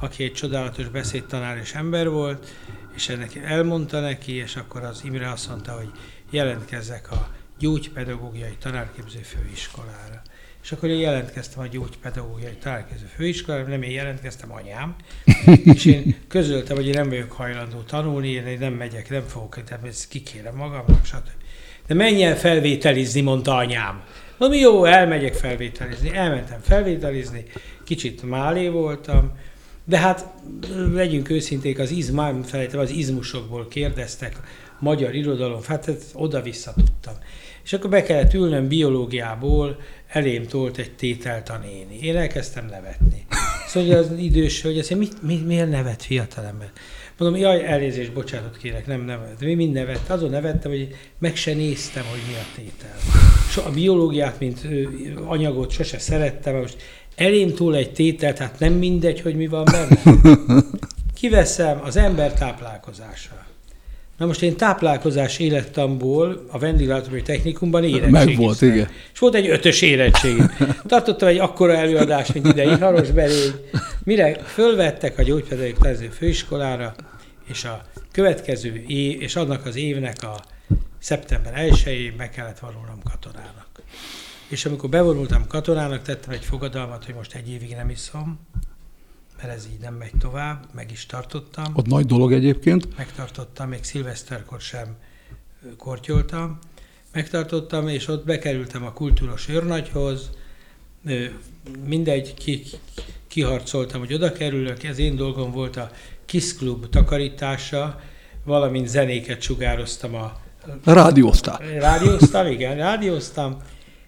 [0.00, 2.46] aki egy csodálatos beszédtanár és ember volt,
[2.94, 5.88] és ennek elmondta neki, és akkor az Imre azt mondta, hogy
[6.30, 7.26] jelentkezzek a
[7.58, 10.22] gyógypedagógiai tanárképző főiskolára.
[10.62, 14.94] És akkor én jelentkeztem a gyógypedagógiai tanárképző főiskolára, nem én jelentkeztem, anyám,
[15.64, 19.78] és én közöltem, hogy én nem vagyok hajlandó tanulni, én nem megyek, nem fogok, de
[19.84, 21.28] ezt kikérem magamnak, stb.
[21.86, 24.04] De menj el felvételizni, mondta anyám.
[24.38, 26.14] Mondom, jó, elmegyek felvételizni.
[26.14, 27.44] Elmentem felvételizni,
[27.84, 29.32] kicsit málé voltam,
[29.84, 30.26] de hát
[30.92, 34.36] legyünk őszinték, az izmám, felejtem, az izmusokból kérdeztek,
[34.78, 37.14] magyar irodalom, hát ezt oda-vissza tudtam.
[37.66, 41.98] És akkor be kellett ülnöm biológiából, elém tolt egy tételt a néni.
[42.02, 43.26] Én elkezdtem nevetni.
[43.66, 46.70] Szóval az idős, hogy azt mondja, mit, mit, miért nevet fiatalember?
[47.18, 49.40] Mondom, jaj, elnézést, bocsánatot kérek, nem nevet.
[49.40, 50.08] Mi mind nevett?
[50.08, 52.96] Azon nevettem, hogy meg se néztem, hogy mi a tétel.
[53.50, 54.60] So, a biológiát, mint
[55.24, 56.76] anyagot sose szerettem, most
[57.14, 60.22] elém túl egy tétel, tehát nem mindegy, hogy mi van benne.
[61.14, 63.46] Kiveszem az ember táplálkozása.
[64.16, 68.26] Na most én táplálkozás élettamból a vendéglátóipari technikumban érettségiztem.
[68.26, 68.88] Meg volt, igen.
[69.12, 70.50] És volt egy ötös érettségim.
[70.86, 73.52] Tartottam egy akkora előadást, mint ide Iharos Berény.
[74.04, 76.94] Mire fölvettek a gyógypedagógiai tanározó főiskolára,
[77.48, 80.40] és a következő év, és annak az évnek a
[80.98, 83.68] szeptember 1 meg kellett vonulnom katonának.
[84.48, 88.40] És amikor bevonultam katonának, tettem egy fogadalmat, hogy most egy évig nem iszom,
[89.36, 91.72] mert ez így nem megy tovább, meg is tartottam.
[91.74, 92.96] Ott nagy dolog egyébként.
[92.96, 94.96] megtartottam, még szilveszterkor sem
[95.76, 96.58] kortyoltam,
[97.12, 100.30] megtartottam, és ott bekerültem a kultúros őrnagyhoz,
[101.86, 102.62] mindegy, ki,
[103.28, 105.90] kiharcoltam, hogy oda kerülök, ez én dolgom volt a
[106.24, 108.00] Kiss Club takarítása,
[108.44, 110.44] valamint zenéket sugároztam a
[110.84, 111.58] Rádióztál.
[111.58, 113.56] Rádióztam, igen, rádióztam,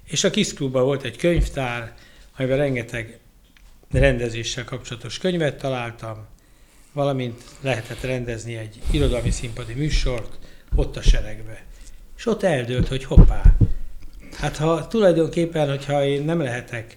[0.05, 1.95] és a Kiss Clubban volt egy könyvtár,
[2.37, 3.19] amiben rengeteg
[3.93, 6.27] rendezéssel kapcsolatos könyvet találtam,
[6.93, 10.39] valamint lehetett rendezni egy irodalmi színpadi műsort
[10.75, 11.65] ott a seregbe.
[12.17, 13.43] És ott eldőlt, hogy hoppá,
[14.33, 16.97] hát ha tulajdonképpen, hogyha én nem lehetek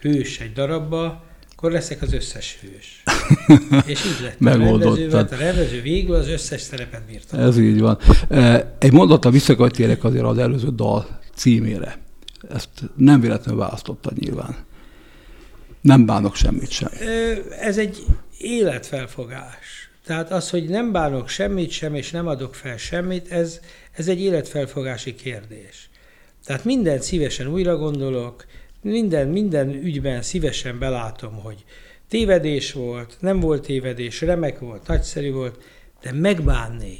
[0.00, 3.02] hős egy darabba, akkor leszek az összes hős.
[3.92, 4.96] És így lett a Megoldottad.
[4.98, 7.38] rendező, mert a rendező végül az összes szerepet bírta.
[7.38, 7.98] Ez így van.
[8.28, 11.98] E, Egy mondattal vissza kell térek azért az előző dal címére.
[12.54, 14.56] Ezt nem véletlenül választottad nyilván.
[15.80, 16.90] Nem bánok semmit sem.
[17.60, 18.04] Ez egy
[18.38, 19.90] életfelfogás.
[20.04, 23.60] Tehát az, hogy nem bánok semmit sem, és nem adok fel semmit, ez,
[23.92, 25.90] ez egy életfelfogási kérdés.
[26.44, 28.46] Tehát mindent szívesen újra gondolok,
[28.82, 31.64] minden, minden ügyben szívesen belátom, hogy
[32.08, 35.62] tévedés volt, nem volt tévedés, remek volt, nagyszerű volt,
[36.02, 36.98] de megbánni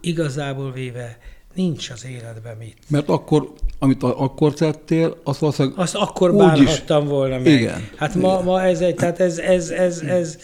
[0.00, 1.18] igazából véve
[1.54, 2.76] nincs az életben mit.
[2.88, 7.46] Mert akkor, amit akkor tettél, azt valószínűleg Azt akkor bánhattam volna meg.
[7.46, 7.88] Igen.
[7.96, 10.38] Hát ma, ma ez egy, tehát ez, ez, ez, ez,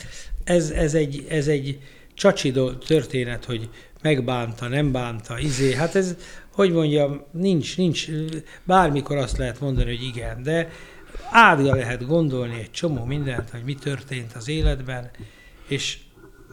[0.45, 1.79] ez, ez, egy, ez egy
[2.15, 2.53] csacsi
[2.87, 3.69] történet, hogy
[4.03, 5.75] megbánta, nem bánta, izé.
[5.75, 6.17] Hát ez,
[6.55, 8.07] hogy mondjam, nincs, nincs,
[8.65, 10.71] bármikor azt lehet mondani, hogy igen, de
[11.31, 15.11] átja lehet gondolni egy csomó mindent, hogy mi történt az életben,
[15.69, 15.99] és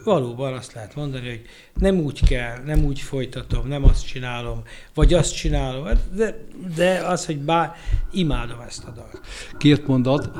[0.04, 1.42] valóban azt lehet mondani, hogy
[1.74, 4.62] nem úgy kell, nem úgy folytatom, nem azt csinálom,
[4.94, 6.44] vagy azt csinálom, de,
[6.76, 7.74] de az, hogy bár
[8.12, 9.20] imádom ezt a dalt.
[9.58, 10.30] Két mondat,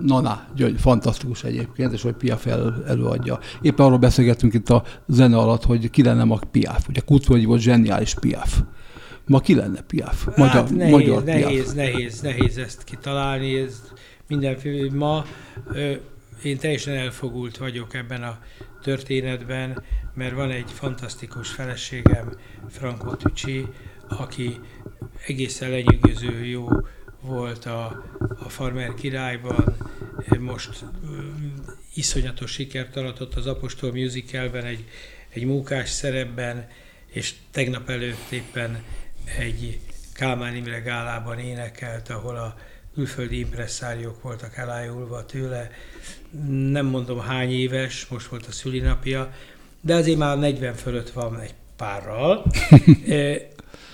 [0.00, 3.38] Nana Gyöngy, fantasztikus egyébként, és hogy Piaf el, előadja.
[3.62, 6.88] Éppen arról beszélgettünk itt a zene alatt, hogy ki lenne ma Piaf.
[6.88, 8.60] Ugye Kutvölgyi volt zseniális Piaf.
[9.26, 10.26] Ma ki lenne Piaf?
[10.36, 11.74] Magyar, hát nehéz, magyar nehéz, Piaf.
[11.74, 13.58] nehéz, nehéz ezt kitalálni.
[13.58, 13.82] Ez
[14.28, 15.24] mindenféle, ma
[15.72, 15.92] ö,
[16.42, 18.38] én teljesen elfogult vagyok ebben a
[18.82, 22.32] történetben, mert van egy fantasztikus feleségem,
[22.68, 23.66] Franco Tücsi,
[24.08, 24.60] aki
[25.26, 26.68] egészen lenyűgöző jó
[27.20, 28.04] volt a,
[28.38, 29.76] a Farmer királyban,
[30.38, 30.84] most
[31.94, 34.84] iszonyatos sikert aratott az Apostol musicalben, egy,
[35.28, 36.68] egy mókás szerepben,
[37.06, 38.82] és tegnap előtt éppen
[39.38, 39.80] egy
[40.12, 42.54] Kálmán Imre gálában énekelt, ahol a
[43.00, 45.70] külföldi impresszáriók voltak elájulva tőle.
[46.70, 49.34] Nem mondom hány éves, most volt a szülinapja,
[49.80, 52.44] de azért már 40 fölött van egy párral,
[53.08, 53.48] e,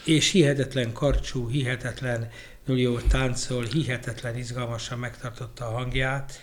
[0.05, 2.29] és hihetetlen karcsú, hihetetlen
[2.64, 6.40] jól táncol, hihetetlen izgalmasan megtartotta a hangját,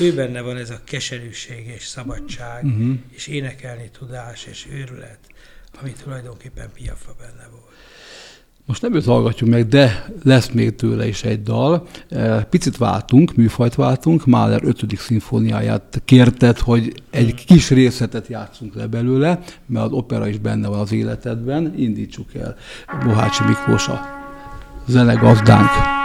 [0.00, 2.94] ő benne van ez a keserűség és szabadság, uh-huh.
[3.08, 5.18] és énekelni tudás és őrület,
[5.80, 7.68] ami tulajdonképpen Piafa benne volt.
[8.70, 11.86] Most nem őt hallgatjuk meg, de lesz még tőle is egy dal.
[12.08, 14.96] E, picit váltunk, műfajt váltunk, Mahler 5.
[14.96, 20.78] szimfóniáját kérted, hogy egy kis részletet játszunk le belőle, mert az opera is benne van
[20.78, 21.74] az életedben.
[21.76, 22.56] Indítsuk el
[23.04, 24.00] Bohácsi Miklós a
[24.86, 25.68] zenegazdánk.
[25.68, 25.99] ettől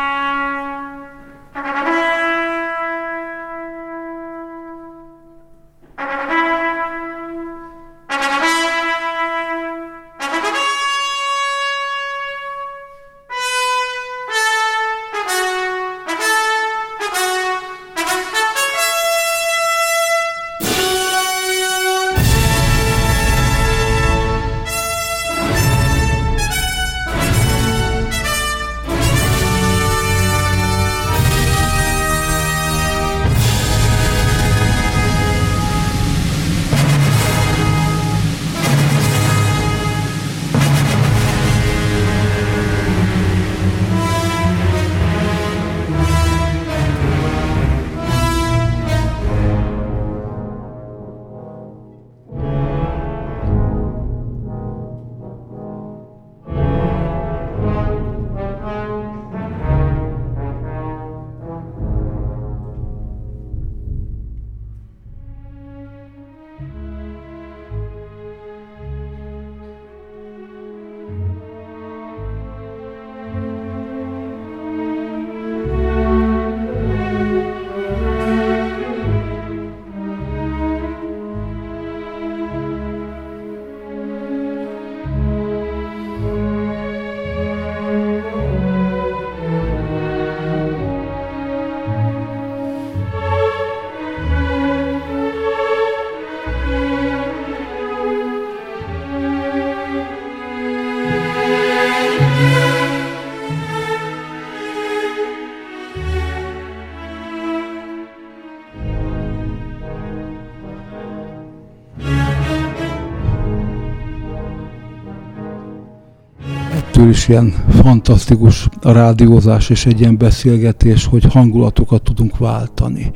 [117.16, 123.12] is ilyen fantasztikus a rádiózás és egy ilyen beszélgetés, hogy hangulatokat tudunk váltani.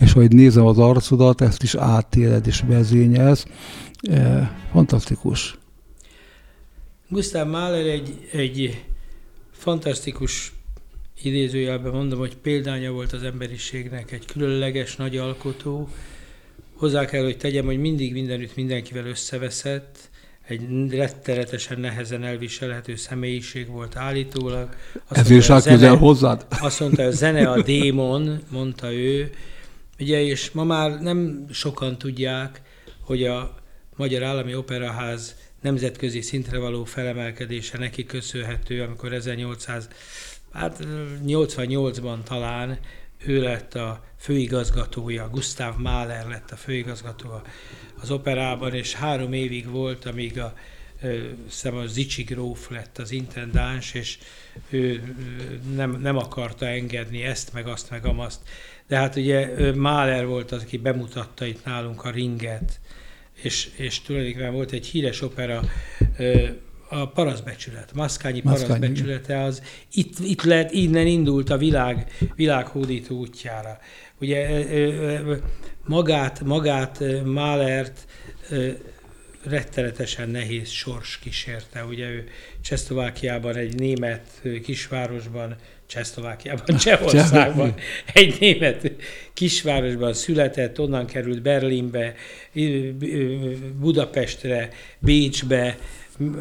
[0.00, 3.46] És ahogy nézem az arcodat, ezt is átéled és vezényelsz.
[4.02, 5.58] E, fantasztikus.
[7.08, 8.84] Gustav Mahler egy, egy
[9.52, 10.52] fantasztikus
[11.22, 15.88] idézőjelben mondom, hogy példánya volt az emberiségnek, egy különleges nagy alkotó.
[16.76, 20.09] Hozzá kell, hogy tegyem, hogy mindig mindenütt mindenkivel összeveszett,
[20.50, 24.68] egy rettenetesen nehezen elviselhető személyiség volt állítólag.
[25.08, 26.46] Azt Ezért is közel hozzád?
[26.60, 29.30] Azt mondta, hogy a zene a démon, mondta ő.
[29.98, 32.60] Ugye, és ma már nem sokan tudják,
[33.00, 33.54] hogy a
[33.96, 39.84] Magyar Állami Operaház nemzetközi szintre való felemelkedése neki köszönhető, amikor 1888-ban
[40.52, 40.86] hát
[42.24, 42.78] talán
[43.26, 47.42] ő lett a főigazgatója, Gustav Mahler lett a főigazgatója
[48.00, 50.54] az operában, és három évig volt, amíg a,
[51.44, 54.18] hiszem a Zicsi gróf lett az intendáns, és
[54.70, 55.14] ő
[55.74, 58.40] nem, nem akarta engedni ezt, meg azt, meg amazt.
[58.86, 62.80] De hát ugye Mahler volt az, aki bemutatta itt nálunk a ringet,
[63.42, 65.62] és, és tulajdonképpen volt egy híres opera,
[66.90, 69.62] a paraszbecsület, Maszkányi paraszbecsülete az
[69.92, 73.78] itt, itt lehet, innen indult a világ, világhódító útjára.
[74.20, 74.64] Ugye
[75.86, 78.06] magát, magát Málert
[79.44, 81.84] rettenetesen nehéz sors kísérte.
[81.84, 82.28] Ugye ő
[82.60, 87.74] Csehszlovákiában egy német kisvárosban, Csehszlovákiában, Csehországban,
[88.12, 88.92] egy német
[89.34, 92.14] kisvárosban született, onnan került Berlinbe,
[93.80, 94.68] Budapestre,
[94.98, 95.76] Bécsbe,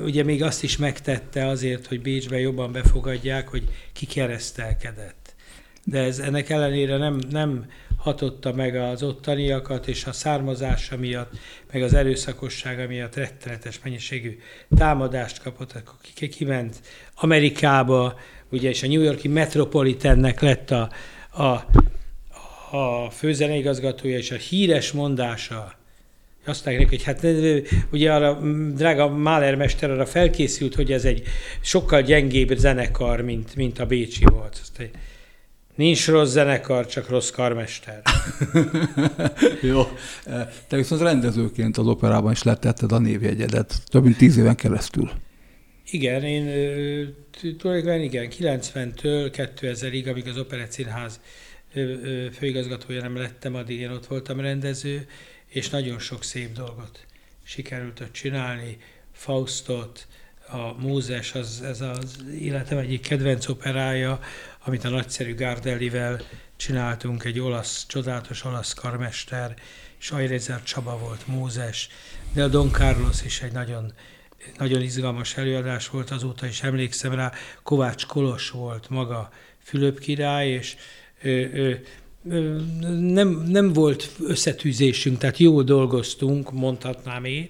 [0.04, 3.64] ugye még azt is megtette azért, hogy Bécsbe jobban befogadják, hogy
[3.94, 5.36] kikeresztelkedett.
[5.84, 7.66] De ez ennek ellenére nem, nem
[7.98, 11.32] hatotta meg az ottaniakat, és a származása miatt,
[11.72, 14.40] meg az erőszakossága miatt rettenetes mennyiségű
[14.78, 16.82] támadást kapott, akkor ki- kiment
[17.16, 18.20] Amerikába,
[18.50, 20.90] ugye, és a New Yorki Metropolitannek lett a,
[21.30, 21.66] a,
[22.78, 25.79] a főzeneigazgatója, és a híres mondása,
[26.46, 27.26] azt mondják hogy hát
[27.92, 31.24] ugye arra, m, drága Mahler mester arra felkészült, hogy ez egy
[31.62, 34.58] sokkal gyengébb zenekar, mint, mint a Bécsi volt.
[34.62, 35.00] Azt mondja,
[35.80, 38.02] Nincs rossz zenekar, csak rossz karmester.
[39.62, 39.82] Jó.
[40.68, 45.12] Te viszont rendezőként az operában is letetted a névjegyedet, több mint tíz éven keresztül.
[45.92, 46.46] Igen, én
[47.58, 48.28] tulajdonképpen igen,
[48.60, 51.20] 90-től 2000-ig, amíg az Operett Színház
[52.34, 55.08] főigazgatója nem lettem, addig én ott voltam rendező,
[55.50, 57.06] és nagyon sok szép dolgot
[57.44, 58.78] sikerült ott csinálni.
[59.12, 60.08] Faustot,
[60.48, 64.20] a Mózes, az, ez az életem egyik kedvenc operája,
[64.64, 66.22] amit a nagyszerű Gardellivel
[66.56, 69.54] csináltunk, egy olasz, csodálatos olasz karmester,
[70.00, 71.90] és Ajrézer Csaba volt Mózes,
[72.34, 73.94] de a Don Carlos is egy nagyon
[74.58, 77.32] nagyon izgalmas előadás volt, azóta is emlékszem rá,
[77.64, 79.32] Kovács Kolos volt maga
[79.64, 80.76] Fülöp király, és
[81.22, 81.74] ö, ö,
[83.00, 87.50] nem, nem volt összetűzésünk, tehát jól dolgoztunk, mondhatnám én,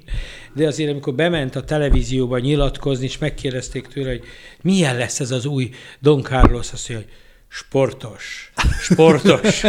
[0.54, 4.24] de azért amikor bement a televízióba nyilatkozni, és megkérdezték tőle, hogy
[4.62, 5.70] milyen lesz ez az új
[6.00, 7.18] Don Carlos, azt mondja, hogy
[7.48, 8.52] sportos,
[8.82, 9.62] sportos,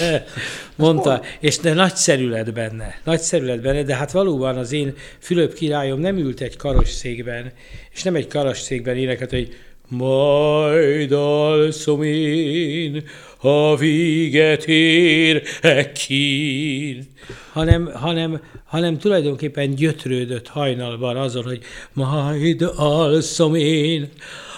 [0.76, 5.54] mondta, és de nagyszerű lett benne, nagyszerű lett benne, de hát valóban az én Fülöp
[5.54, 7.52] királyom nem ült egy karosszékben,
[7.92, 9.56] és nem egy karosszékben énekelt, hogy
[9.88, 13.04] majd alszom én,
[13.38, 17.06] ha véget ér e kín,
[17.52, 21.60] hanem, hanem, hanem tulajdonképpen gyötrődött hajnalban azon, hogy
[21.92, 24.08] majd alszom én,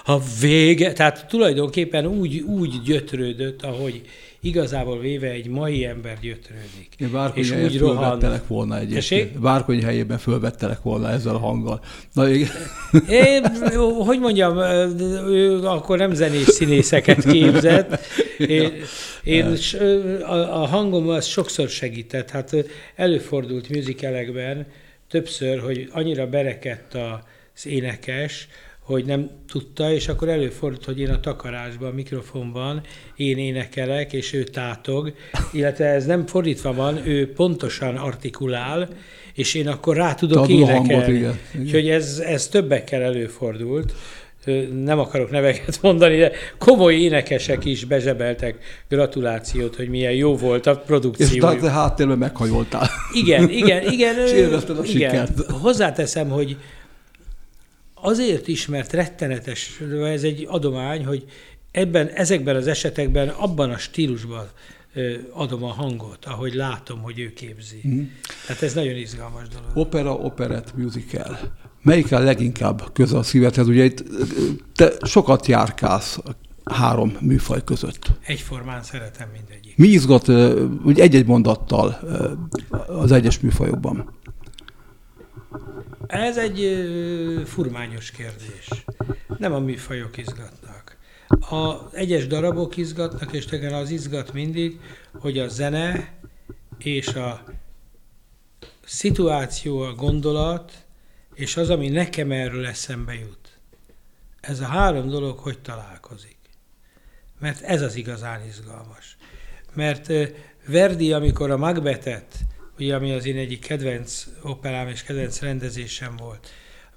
[0.05, 4.03] a vége, tehát tulajdonképpen úgy, úgy gyötrődött, ahogy
[4.41, 6.95] igazából véve egy mai ember gyötrődik.
[6.97, 8.41] Én Várkonyi és úgy rohan.
[8.47, 9.31] volna egyébként.
[9.39, 11.81] Várkonyi helyében fölvettelek volna ezzel a hanggal.
[12.13, 12.49] Na, igen.
[13.09, 13.45] Én,
[14.07, 14.59] hogy mondjam,
[15.29, 17.99] ő akkor nem zenés színészeket képzett.
[18.39, 18.73] Én,
[19.25, 19.57] én
[20.23, 22.31] a, a hangom az sokszor segített.
[22.31, 22.57] Hát
[22.97, 24.67] előfordult musicalekben
[25.09, 28.49] többször, hogy annyira berekedt az énekes,
[28.91, 32.81] hogy nem tudta, és akkor előfordult, hogy én a takarásban, a mikrofonban
[33.17, 35.15] én énekelek, és ő tátog,
[35.53, 38.89] illetve ez nem fordítva van, ő pontosan artikulál,
[39.35, 41.17] és én akkor rá tudok adod a hangot, énekelni.
[41.17, 41.39] igen.
[41.61, 43.93] Úgyhogy ez, ez többekkel előfordult.
[44.85, 50.71] Nem akarok neveket mondani, de komoly énekesek is bezsebeltek gratulációt, hogy milyen jó volt a
[50.71, 51.49] És produkció.
[51.49, 52.89] te, te háttérben meghajoltál.
[53.13, 54.19] Igen, igen, igen.
[54.27, 55.11] És élvezted a igen.
[55.27, 55.51] sikert.
[55.51, 56.57] Hozzáteszem, hogy
[58.03, 61.25] azért is, mert rettenetes, ez egy adomány, hogy
[61.71, 64.49] ebben, ezekben az esetekben abban a stílusban
[65.33, 67.81] adom a hangot, ahogy látom, hogy ő képzi.
[67.89, 68.03] Mm.
[68.47, 69.71] Tehát ez nagyon izgalmas dolog.
[69.75, 71.39] Opera, operett, musical.
[71.83, 73.69] Melyik a leginkább köze a szívedhez?
[73.69, 74.05] Ugye itt
[74.75, 76.19] te sokat járkálsz
[76.65, 78.07] a három műfaj között.
[78.27, 79.77] Egyformán szeretem mindegyik.
[79.77, 80.29] Mi izgat
[80.85, 81.99] úgy egy-egy mondattal
[82.87, 84.15] az egyes műfajokban?
[86.11, 88.69] Ez egy ö, furmányos kérdés.
[89.39, 90.97] Nem a műfajok izgatnak.
[91.29, 94.81] A egyes darabok izgatnak, és tegen az izgat mindig,
[95.13, 96.15] hogy a zene
[96.79, 97.45] és a
[98.85, 100.73] szituáció, a gondolat,
[101.35, 103.59] és az, ami nekem erről eszembe jut.
[104.41, 106.39] Ez a három dolog hogy találkozik.
[107.39, 109.17] Mert ez az igazán izgalmas.
[109.75, 110.13] Mert
[110.67, 112.35] Verdi, amikor a Macbethet,
[112.81, 116.49] ugye, ami az én egyik kedvenc operám és kedvenc rendezésem volt,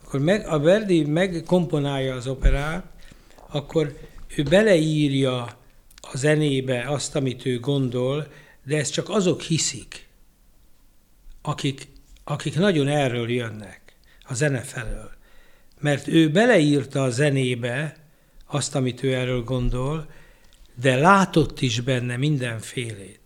[0.04, 2.86] akkor meg, a Verdi megkomponálja az operát,
[3.50, 3.98] akkor
[4.36, 5.42] ő beleírja
[6.02, 8.28] a zenébe azt, amit ő gondol,
[8.64, 10.08] de ezt csak azok hiszik,
[11.42, 11.88] akik,
[12.24, 13.82] akik nagyon erről jönnek,
[14.24, 15.12] a zene felől.
[15.80, 17.98] Mert ő beleírta a zenébe
[18.48, 20.10] azt, amit ő erről gondol,
[20.82, 23.23] de látott is benne mindenfélét.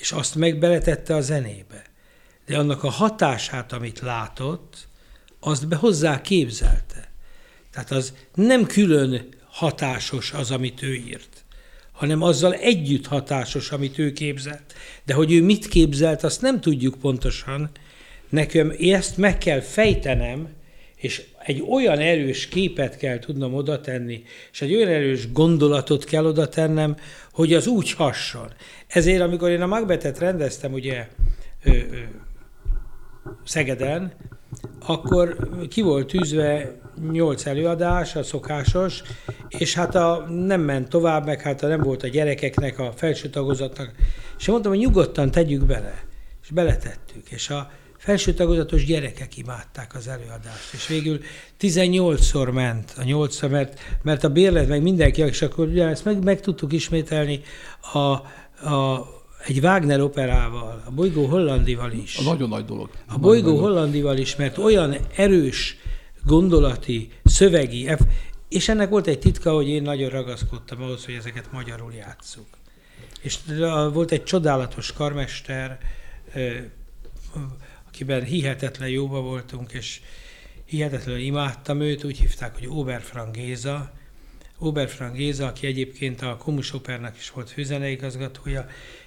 [0.00, 1.82] És azt meg beletette a zenébe.
[2.46, 4.88] De annak a hatását, amit látott,
[5.40, 7.08] azt be hozzá képzelte.
[7.70, 11.44] Tehát az nem külön hatásos az, amit ő írt,
[11.92, 14.74] hanem azzal együtt hatásos, amit ő képzelt.
[15.04, 17.70] De hogy ő mit képzelt, azt nem tudjuk pontosan.
[18.28, 20.48] Nekem ezt meg kell fejtenem,
[20.96, 24.22] és egy olyan erős képet kell tudnom oda tenni,
[24.52, 26.96] és egy olyan erős gondolatot kell oda tennem,
[27.32, 28.52] hogy az úgy hasson.
[28.86, 31.08] Ezért, amikor én a Macbethet rendeztem, ugye
[31.64, 31.76] ö, ö,
[33.44, 34.12] Szegeden,
[34.86, 35.36] akkor
[35.68, 36.80] ki volt tűzve
[37.10, 39.02] nyolc előadás, a szokásos,
[39.48, 43.28] és hát a, nem ment tovább, meg hát a, nem volt a gyerekeknek, a felső
[43.28, 43.92] tagozatnak.
[44.38, 46.04] És mondtam, hogy nyugodtan tegyük bele.
[46.42, 47.30] És beletettük.
[47.30, 47.70] És a
[48.06, 50.72] felső tagozatos gyerekek imádták az előadást.
[50.72, 51.20] És végül
[51.60, 56.24] 18-szor ment a 8 mert, mert a bérlet meg mindenki, és akkor ugye ezt meg,
[56.24, 57.40] meg tudtuk ismételni
[57.92, 57.98] a,
[58.68, 59.06] a
[59.46, 62.16] egy Wagner operával, a Bolygó Hollandival is.
[62.16, 62.90] A nagyon nagy dolog.
[63.06, 65.76] A Bolygó Hollandival is, mert olyan erős
[66.24, 67.90] gondolati, szövegi,
[68.48, 72.46] és ennek volt egy titka, hogy én nagyon ragaszkodtam ahhoz, hogy ezeket magyarul játsszuk.
[73.20, 73.38] És
[73.92, 75.78] volt egy csodálatos karmester,
[77.96, 80.00] akiben hihetetlen jóba voltunk, és
[80.64, 83.92] hihetetlenül imádtam őt, úgy hívták, hogy Oberfrank Géza.
[84.58, 88.66] Oberfrank Géza, aki egyébként a Komus Opernak is volt főzeneigazgatója,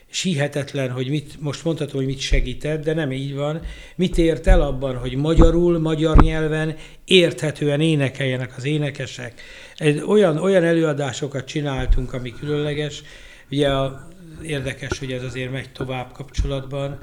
[0.10, 3.62] és hihetetlen, hogy mit, most mondhatom, hogy mit segített, de nem így van.
[3.96, 6.76] Mit ért el abban, hogy magyarul, magyar nyelven
[7.06, 9.42] érthetően énekeljenek az énekesek.
[10.08, 13.04] Olyan, olyan előadásokat csináltunk, ami különleges.
[13.50, 14.08] Ugye a
[14.44, 16.98] érdekes, hogy ez azért megy tovább kapcsolatban.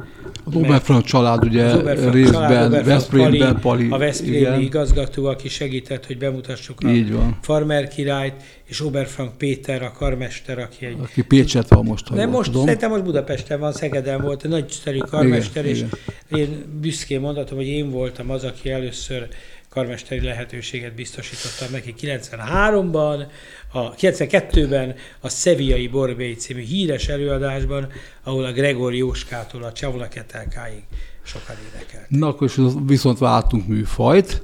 [0.45, 6.89] Az Oberfrank család ugye részben, Veszprémben, Pali, a Veszprémi igazgató, aki segített, hogy bemutassuk a
[6.89, 7.39] Így van.
[7.43, 8.35] Farmer királyt,
[8.65, 10.97] és Oberfrank Péter, a karmester, aki egy...
[11.03, 12.11] Aki Pécset van most.
[12.11, 12.65] Nem, most, tudom.
[12.65, 15.85] szerintem most Budapesten van, Szegeden volt, egy nagyszerű karmester, igen, és
[16.31, 16.41] igen.
[16.41, 19.29] én büszkén mondhatom, hogy én voltam az, aki először
[19.77, 23.27] karmesteri lehetőséget biztosítottam neki 93-ban,
[23.73, 27.89] a 92-ben a Szeviai Borbély című híres előadásban,
[28.23, 30.83] ahol a Gregor Jóskától a Csavla Ketelkáig
[31.23, 32.11] sokan énekelt.
[32.11, 32.51] Na akkor
[32.87, 34.43] viszont váltunk műfajt,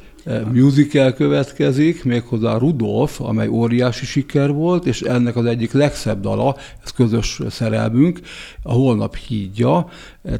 [0.52, 6.90] musical következik, méghozzá Rudolf, amely óriási siker volt, és ennek az egyik legszebb dala, ez
[6.90, 8.20] közös szerelmünk,
[8.62, 9.88] a Holnap hídja.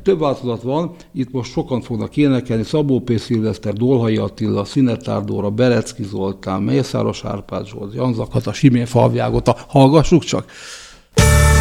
[0.03, 3.19] Több változat van, itt most sokan fognak énekelni, Szabó P.
[3.19, 10.25] Szilveszter, Dolhai Attila, Szinetár Dóra, Berecki Zoltán, Mészáros Árpád Zsolt, Janzakat, a Simén Falviágot, hallgassuk
[10.25, 10.45] csak!
[11.15, 11.52] Nézd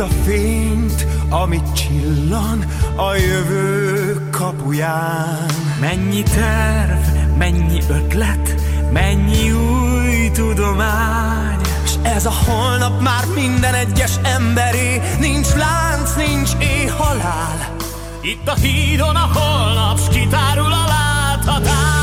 [0.00, 2.64] a fényt, amit csillan
[2.96, 5.46] a jövő kapuján.
[5.80, 8.54] Mennyi terv, mennyi ötlet,
[8.92, 11.60] mennyi új tudomány.
[11.84, 17.76] És ez a holnap már minden egyes emberé, nincs lánc, nincs éjhalál.
[18.22, 21.93] Itt a hídon a holnap, s kitárul a láthatás.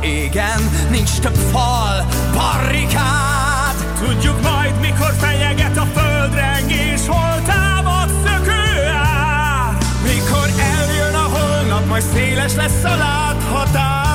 [0.00, 9.76] Az égen Nincs több fal, barrikád Tudjuk majd, mikor fenyeget a földrengés Hol támad szökőár.
[10.02, 14.05] Mikor eljön a holnap, majd széles lesz a láthatár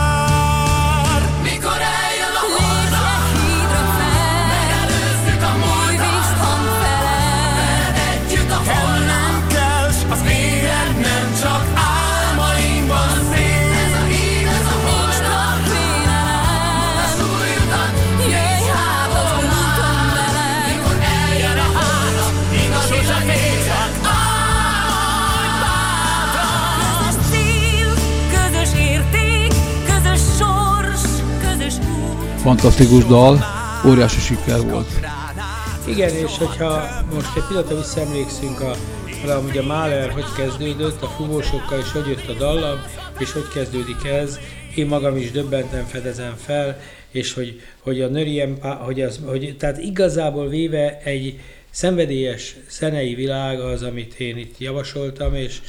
[32.41, 33.39] fantasztikus dal,
[33.87, 34.87] óriási siker volt.
[35.87, 38.75] Igen, és hogyha most egy pillanatra visszaemlékszünk a,
[39.23, 42.81] arra, hogy a Mahler hogy kezdődött, a fúvósokkal, és hogy jött a dallam,
[43.19, 44.39] és hogy kezdődik ez,
[44.75, 46.79] én magam is döbbenten fedezem fel,
[47.11, 51.39] és hogy, hogy a Nöriem, hogy, az, hogy tehát igazából véve egy
[51.69, 55.61] szenvedélyes zenei világ az, amit én itt javasoltam, és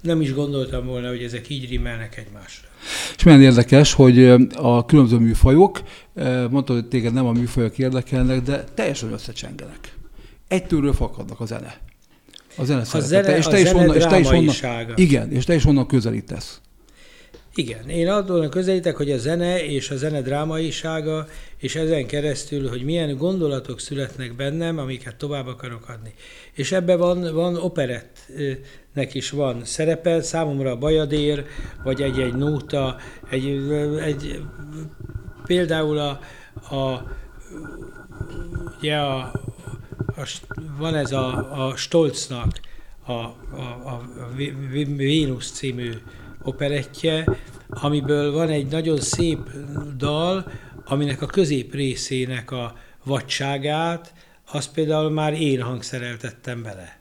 [0.00, 2.68] nem is gondoltam volna, hogy ezek így rimmelnek egymásra.
[3.16, 4.24] És milyen érdekes, hogy
[4.54, 5.82] a különböző műfajok,
[6.50, 9.96] mondtad, hogy téged nem a műfajok érdekelnek, de teljesen összecsengenek.
[10.48, 11.80] Egytőről fakadnak a zene.
[12.56, 14.54] A zene, a zene, és te a is onnan, és te is onnan,
[14.94, 16.60] Igen, és te is onnan közelítesz.
[17.54, 21.26] Igen, én attól közelítek, hogy a zene és a zene drámaisága,
[21.56, 26.14] és ezen keresztül, hogy milyen gondolatok születnek bennem, amiket tovább akarok adni.
[26.52, 31.46] És ebben van, van operettnek is van szerepe, számomra a bajadér,
[31.84, 32.96] vagy egy-egy nóta,
[33.30, 33.46] egy,
[34.04, 34.42] egy,
[35.46, 36.20] például a,
[36.74, 37.04] a,
[38.78, 39.18] ugye a,
[40.16, 40.28] a,
[40.78, 42.60] van ez a, a Stolznak
[43.06, 43.34] a, a,
[43.84, 44.02] a
[44.96, 45.92] Vénusz című
[46.42, 47.24] operettje,
[47.68, 49.38] amiből van egy nagyon szép
[49.96, 50.52] dal,
[50.84, 52.74] aminek a közép részének a
[53.04, 54.12] vadságát,
[54.52, 57.00] azt például már én hangszereltettem bele.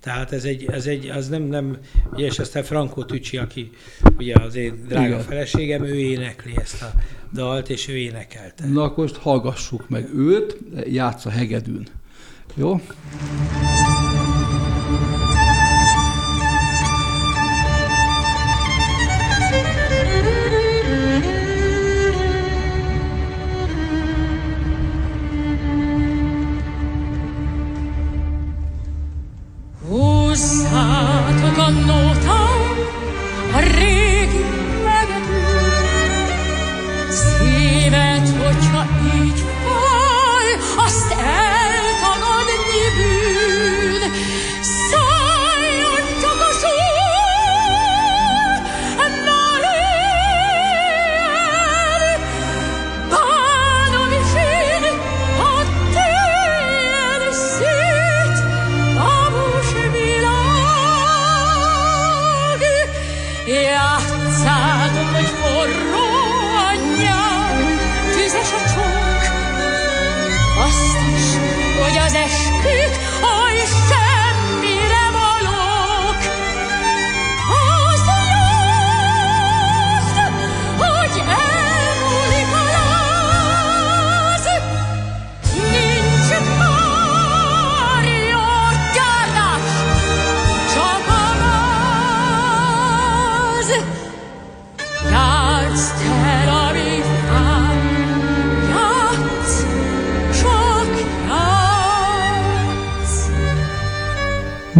[0.00, 1.78] Tehát ez egy, ez egy az nem, nem,
[2.12, 3.70] ugye, és aztán Franco Tücsi, aki
[4.16, 5.20] ugye az én drága Igen.
[5.20, 6.92] feleségem, ő énekli ezt a
[7.32, 8.66] dalt, és ő énekelte.
[8.66, 11.86] Na akkor most hallgassuk meg őt, játsz a hegedűn.
[12.54, 12.70] Jó?
[12.72, 13.79] Húzzátok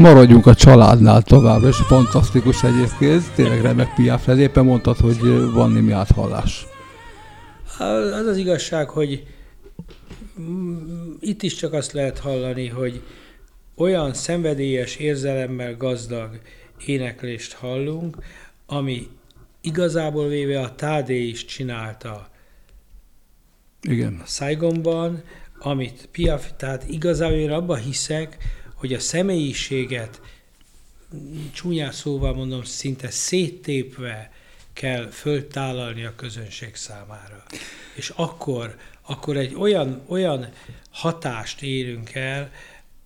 [0.01, 5.19] Maradjunk a családnál továbbra, és fantasztikus egyébként, tényleg remek piáf, ez éppen mondtad, hogy
[5.53, 6.67] van némi áthallás.
[7.79, 9.27] Az az igazság, hogy
[10.41, 13.03] mm, itt is csak azt lehet hallani, hogy
[13.75, 16.41] olyan szenvedélyes érzelemmel gazdag
[16.87, 18.17] éneklést hallunk,
[18.67, 19.09] ami
[19.61, 22.29] igazából véve a Tádé is csinálta
[23.83, 24.23] Igen.
[24.27, 25.23] Saigonban,
[25.59, 28.37] amit Piaf, tehát igazából én abba hiszek,
[28.81, 30.20] hogy a személyiséget
[31.53, 34.33] csúnyán szóval mondom, szinte széttépve
[34.72, 37.45] kell föltálalni a közönség számára.
[37.95, 40.49] És akkor, akkor egy olyan, olyan
[40.91, 42.51] hatást érünk el,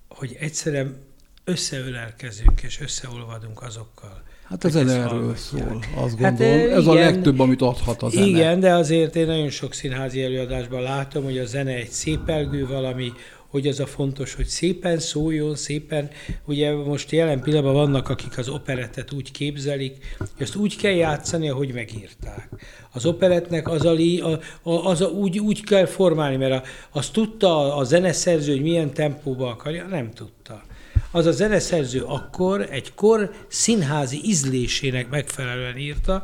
[0.09, 0.97] hogy egyszerűen
[1.45, 4.23] összeölelkezünk és összeolvadunk azokkal.
[4.45, 6.59] Hát ez erről szól, azt Hát, gondolom.
[6.59, 7.13] ö, ez a igen.
[7.13, 8.27] legtöbb, amit adhat a zene.
[8.27, 13.13] Igen, de azért én nagyon sok színházi előadásban látom, hogy a zene egy szépelgő valami,
[13.55, 16.11] hogy az a fontos, hogy szépen szóljon, szépen,
[16.45, 21.49] ugye most jelen pillanatban vannak, akik az operettet úgy képzelik, hogy azt úgy kell játszani,
[21.49, 22.49] ahogy megírták.
[22.93, 26.63] Az operetnek az a, lé- a, a, az a úgy, úgy kell formálni, mert a,
[26.99, 30.63] azt tudta a zeneszerző, hogy milyen tempóba akarja, nem tudta.
[31.11, 36.23] Az a zeneszerző akkor egy kor színházi ízlésének megfelelően írta,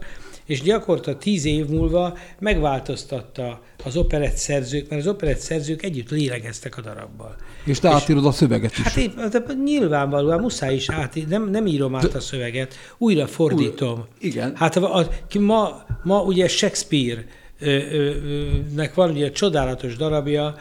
[0.51, 6.77] és gyakorta tíz év múlva megváltoztatta az operett szerzők, mert az operett szerzők együtt lélegeztek
[6.77, 7.37] a darabbal.
[7.65, 8.83] És te átírod a szöveget is.
[8.83, 13.99] Hát épp, de nyilvánvalóan muszáj is át, nem, nem írom át a szöveget, újra fordítom.
[13.99, 14.57] Új- igen.
[14.57, 15.07] Hát a, a,
[15.39, 17.25] ma, ma ugye Shakespeare
[17.61, 20.55] ö, ö, ö, nek van ugye egy csodálatos darabja,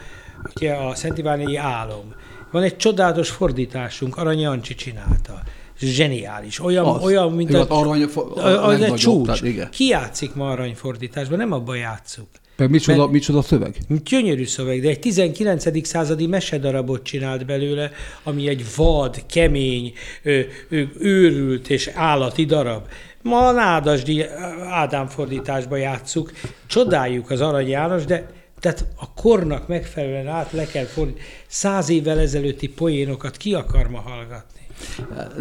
[0.54, 2.14] ugye a Szent Iványi Álom.
[2.50, 5.42] Van egy csodálatos fordításunk, Arany Jancsi csinálta.
[5.80, 6.60] Zseniális.
[6.60, 7.02] Olyan, Az.
[7.02, 9.26] olyan mint Igaz, arany- a a, a, a legnagyobb, csúcs.
[9.26, 9.70] tehát igen.
[9.70, 11.38] Ki játszik ma aranyfordításban?
[11.38, 12.26] Nem abban játszuk.
[12.56, 13.76] Meg micsoda, Mert- micsoda szöveg?
[14.04, 15.86] Gyönyörű szöveg, de egy 19.
[15.86, 17.90] századi mesedarabot csinált belőle,
[18.22, 22.86] ami egy vad, kemény, ö, ö, őrült és állati darab.
[23.22, 24.24] Ma a Nádasdi
[24.70, 26.32] Ádám fordításba játsszuk,
[26.66, 31.24] csodáljuk az Arany János, de Tehát a kornak megfelelően át le kell fordítani.
[31.46, 34.59] Száz évvel ezelőtti poénokat ki akar ma hallgatni?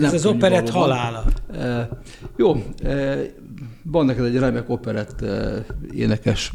[0.02, 1.24] Ez az operett halála.
[2.38, 2.64] Jó,
[3.84, 5.26] van neked egy remek operett
[5.92, 6.54] énekes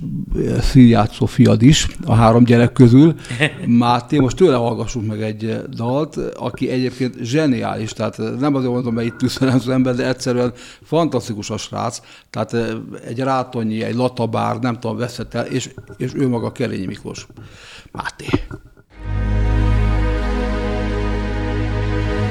[0.60, 3.14] színjátszó fiad is, a három gyerek közül.
[3.66, 9.06] Máté, most tőle hallgassunk meg egy dalt, aki egyébként zseniális, tehát nem azért mondom, mert
[9.06, 12.56] itt tűzfelem az ember, de egyszerűen fantasztikus a srác, tehát
[13.04, 17.26] egy Rátonyi, egy Latabár, nem tudom, veszett el, és, és ő maga Kerényi Miklós.
[17.92, 18.26] Máté.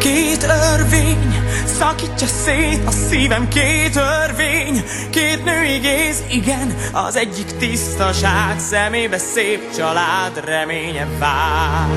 [0.03, 1.43] Két örvény
[1.79, 4.83] szakítja szét a szívem két örvény.
[5.09, 8.59] Két női géz, igen, az egyik tisztaság.
[8.59, 11.87] Szemébe szép család reménye vár.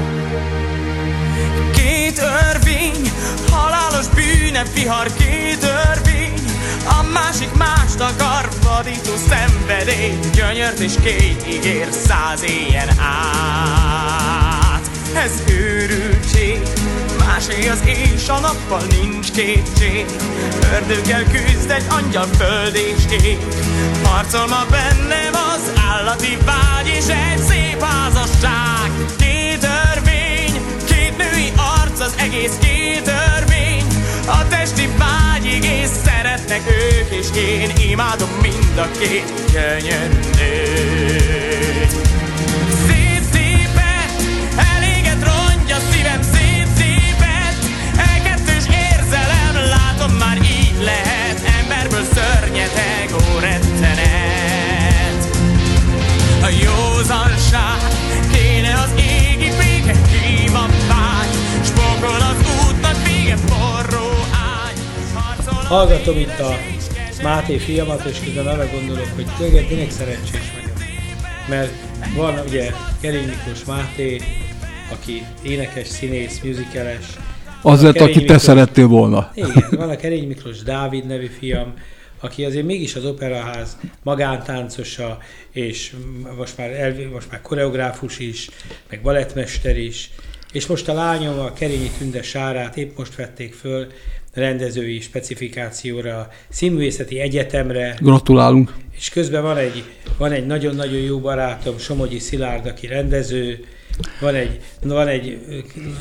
[1.73, 3.13] Két örvény,
[3.51, 5.13] halálos bűne vihar.
[5.13, 6.35] Két örvény
[6.89, 10.19] A másik mást akar, vadító szenvedély.
[10.35, 14.91] Gyönyört és két ígér száz éjjen át.
[15.15, 16.61] Ez őrültség,
[17.37, 20.07] másé az és a nappal nincs kétség
[20.75, 23.39] Ördöggel küzd egy angyal föld és ég.
[24.03, 28.91] Harcol ma bennem az állati vágy és egy szép házasság.
[29.19, 33.87] Két örvény, két női arc az egész két örvény.
[34.27, 37.91] A testi vágyig és szeretnek ők és én.
[37.91, 40.27] Imádom mind a két gyönyörű
[56.47, 57.79] A józanság
[58.33, 61.33] kéne az égi béke Hívam vágy,
[61.65, 64.79] s pokol az útnak vége forró ágy
[65.67, 66.53] Hallgatom itt a
[67.23, 70.77] Máté fiamat, és közben arra gondolok, hogy tényleg, tényleg szerencsés vagyok.
[71.49, 71.73] Mert
[72.17, 72.71] van ugye
[73.01, 74.21] Kerény Miklós Máté,
[74.93, 77.05] aki énekes, színész, musicales.
[77.63, 79.31] Azért, Kerény aki te Miklós- szerettél volna.
[79.35, 81.75] Igen, van a Kerény Miklós Dávid nevű fiam,
[82.21, 85.19] aki azért mégis az operaház magántáncosa,
[85.51, 85.95] és
[86.37, 88.49] most már, elv, most már koreográfus is,
[88.91, 90.11] meg balettmester is,
[90.53, 93.87] és most a lányom, a Kerényi Tünde Sárát épp most vették föl
[94.37, 98.75] rendezői specifikációra, Színművészeti Egyetemre, Gratulálunk.
[98.97, 99.85] és közben van egy,
[100.19, 103.65] van egy nagyon-nagyon jó barátom, Somogyi Szilárd, aki rendező,
[104.21, 105.39] van egy, van egy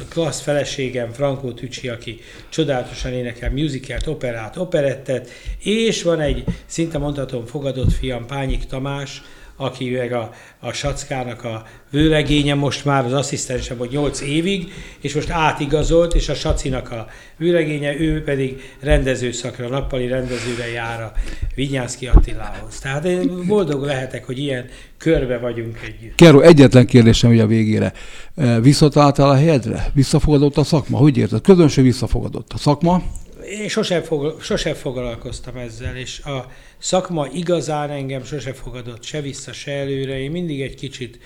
[0.10, 2.20] klassz feleségem, Frankó Tücsi, aki
[2.50, 5.30] csodálatosan énekel musicalt, operát, operettet,
[5.60, 9.22] és van egy, szinte mondhatom, fogadott fiam, Pányik Tamás,
[9.58, 15.14] aki meg a, a Sackának a vőlegénye most már az asszisztensem, hogy 8 évig, és
[15.14, 21.14] most átigazolt, és a Sacinak a vőlegénye, ő pedig rendezőszakra, nappali rendezőre jár a
[21.56, 22.80] Vinyánszki Attilához.
[22.80, 24.66] Tehát én boldog lehetek, hogy ilyen
[24.98, 26.16] körbe vagyunk együtt.
[26.16, 27.94] Kero, egyetlen kérdésem ugye a végére.
[28.36, 29.92] E, Visszataláltál a helyedre?
[29.94, 30.98] Visszafogadott a szakma?
[30.98, 31.42] Hogy érted?
[31.42, 32.52] Közönség visszafogadott.
[32.54, 33.04] A szakma?
[33.50, 36.46] Én sosem, fog, sosem foglalkoztam ezzel, és a
[36.78, 40.20] szakma igazán engem sose fogadott se vissza, se előre.
[40.20, 41.20] Én mindig egy kicsit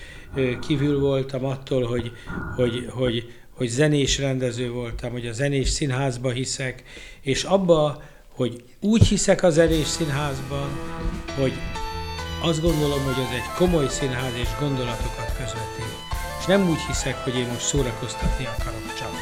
[0.66, 2.12] kívül voltam attól, hogy,
[2.56, 6.82] hogy, hogy, hogy zenés rendező voltam, hogy a zenés színházba hiszek,
[7.20, 8.02] és abba,
[8.34, 10.68] hogy úgy hiszek a zenés színházban,
[11.38, 11.52] hogy
[12.42, 15.94] azt gondolom, hogy az egy komoly színház és gondolatokat közvetít.
[16.38, 19.12] És nem úgy hiszek, hogy én most szórakoztatni akarok csak.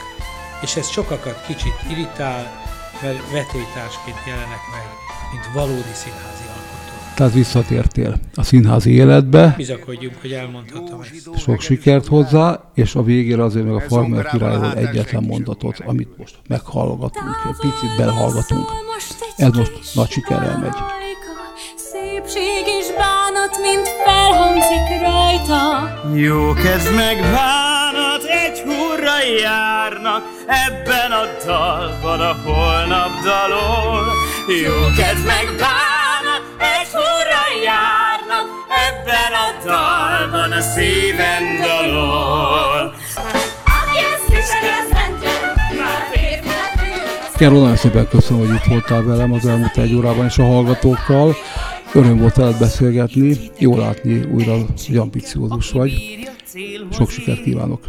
[0.63, 2.63] És ez sokakat kicsit irritál,
[3.03, 4.98] mert vetélytársként jelenek meg,
[5.33, 7.15] mint valódi színházi alkotó.
[7.15, 9.55] Tehát visszatértél a színházi életbe.
[9.57, 11.39] Bizakodjunk, hogy elmondhatom ezt.
[11.39, 16.35] Sok sikert hozzá, és a végére azért meg a Farmer királyról egyetlen mondatot, amit most
[16.49, 18.69] meghallgatunk, egy picit belehallgatunk.
[19.37, 20.77] Ez most nagy sikerrel megy.
[21.77, 25.63] Szépség és bánat, mint felhangzik rajta.
[26.15, 34.18] Jó kezd meg bánat, egy hurra járnak Ebben a dalban a holnap dalol
[34.49, 38.47] Jó kezd meg bánat, egy hurra járnak
[38.89, 42.95] Ebben a dalban a szívem dalol
[43.65, 45.27] Aki ezt viseli, az mentő.
[45.79, 50.39] Már férfiak Kero, nagyon szépen köszönöm, hogy itt voltál velem az elmúlt egy órában és
[50.39, 51.35] a hallgatókkal.
[51.95, 55.93] Öröm volt veled beszélgetni, jó látni újra, hogy ambiciózus vagy.
[56.93, 57.81] Sok sikert kívánok!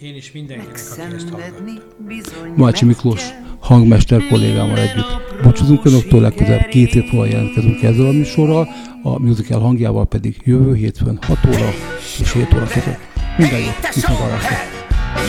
[0.00, 2.56] Én is mindenkinek, aki ezt hallgat.
[2.56, 3.22] Mácsi Miklós
[3.60, 5.26] hangmester kollégámmal együtt.
[5.42, 8.68] Búcsúzunk önöktől, legközelebb két hét múlva jelentkezünk ezzel a műsorral,
[9.02, 11.72] a musical hangjával pedig jövő hétfőn 6 óra
[12.20, 12.98] és 7 óra között.
[13.36, 14.56] Minden jót, viszontlátásra!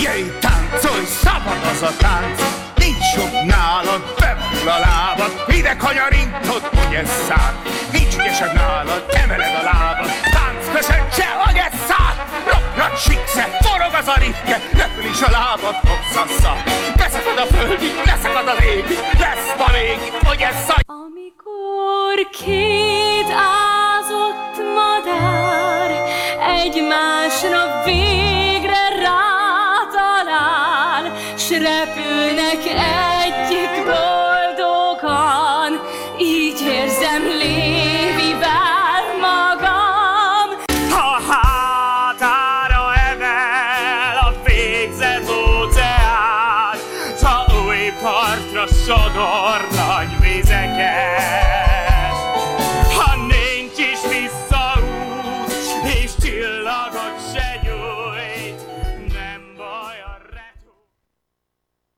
[0.04, 2.38] Jöjj, táncolj, szabad az a tánc
[2.82, 7.54] Nincs jobb nálad, bemúl a lábad Ide kanyarintod, hogy ez szár
[7.92, 11.79] Nincs ügyesebb nálad, emeled a lábad Tánc köszöntse, hogy ez
[13.00, 16.54] sikse, forog az a ritke, repül is a lábad, hopszassa.
[16.96, 20.82] Beszakad a földi, leszakad az égi, lesz ma még, hogy ez szaj...
[20.86, 25.90] Amikor két ázott madár
[26.64, 31.04] egymásra végre rátalál,
[31.38, 33.09] s repülnek együtt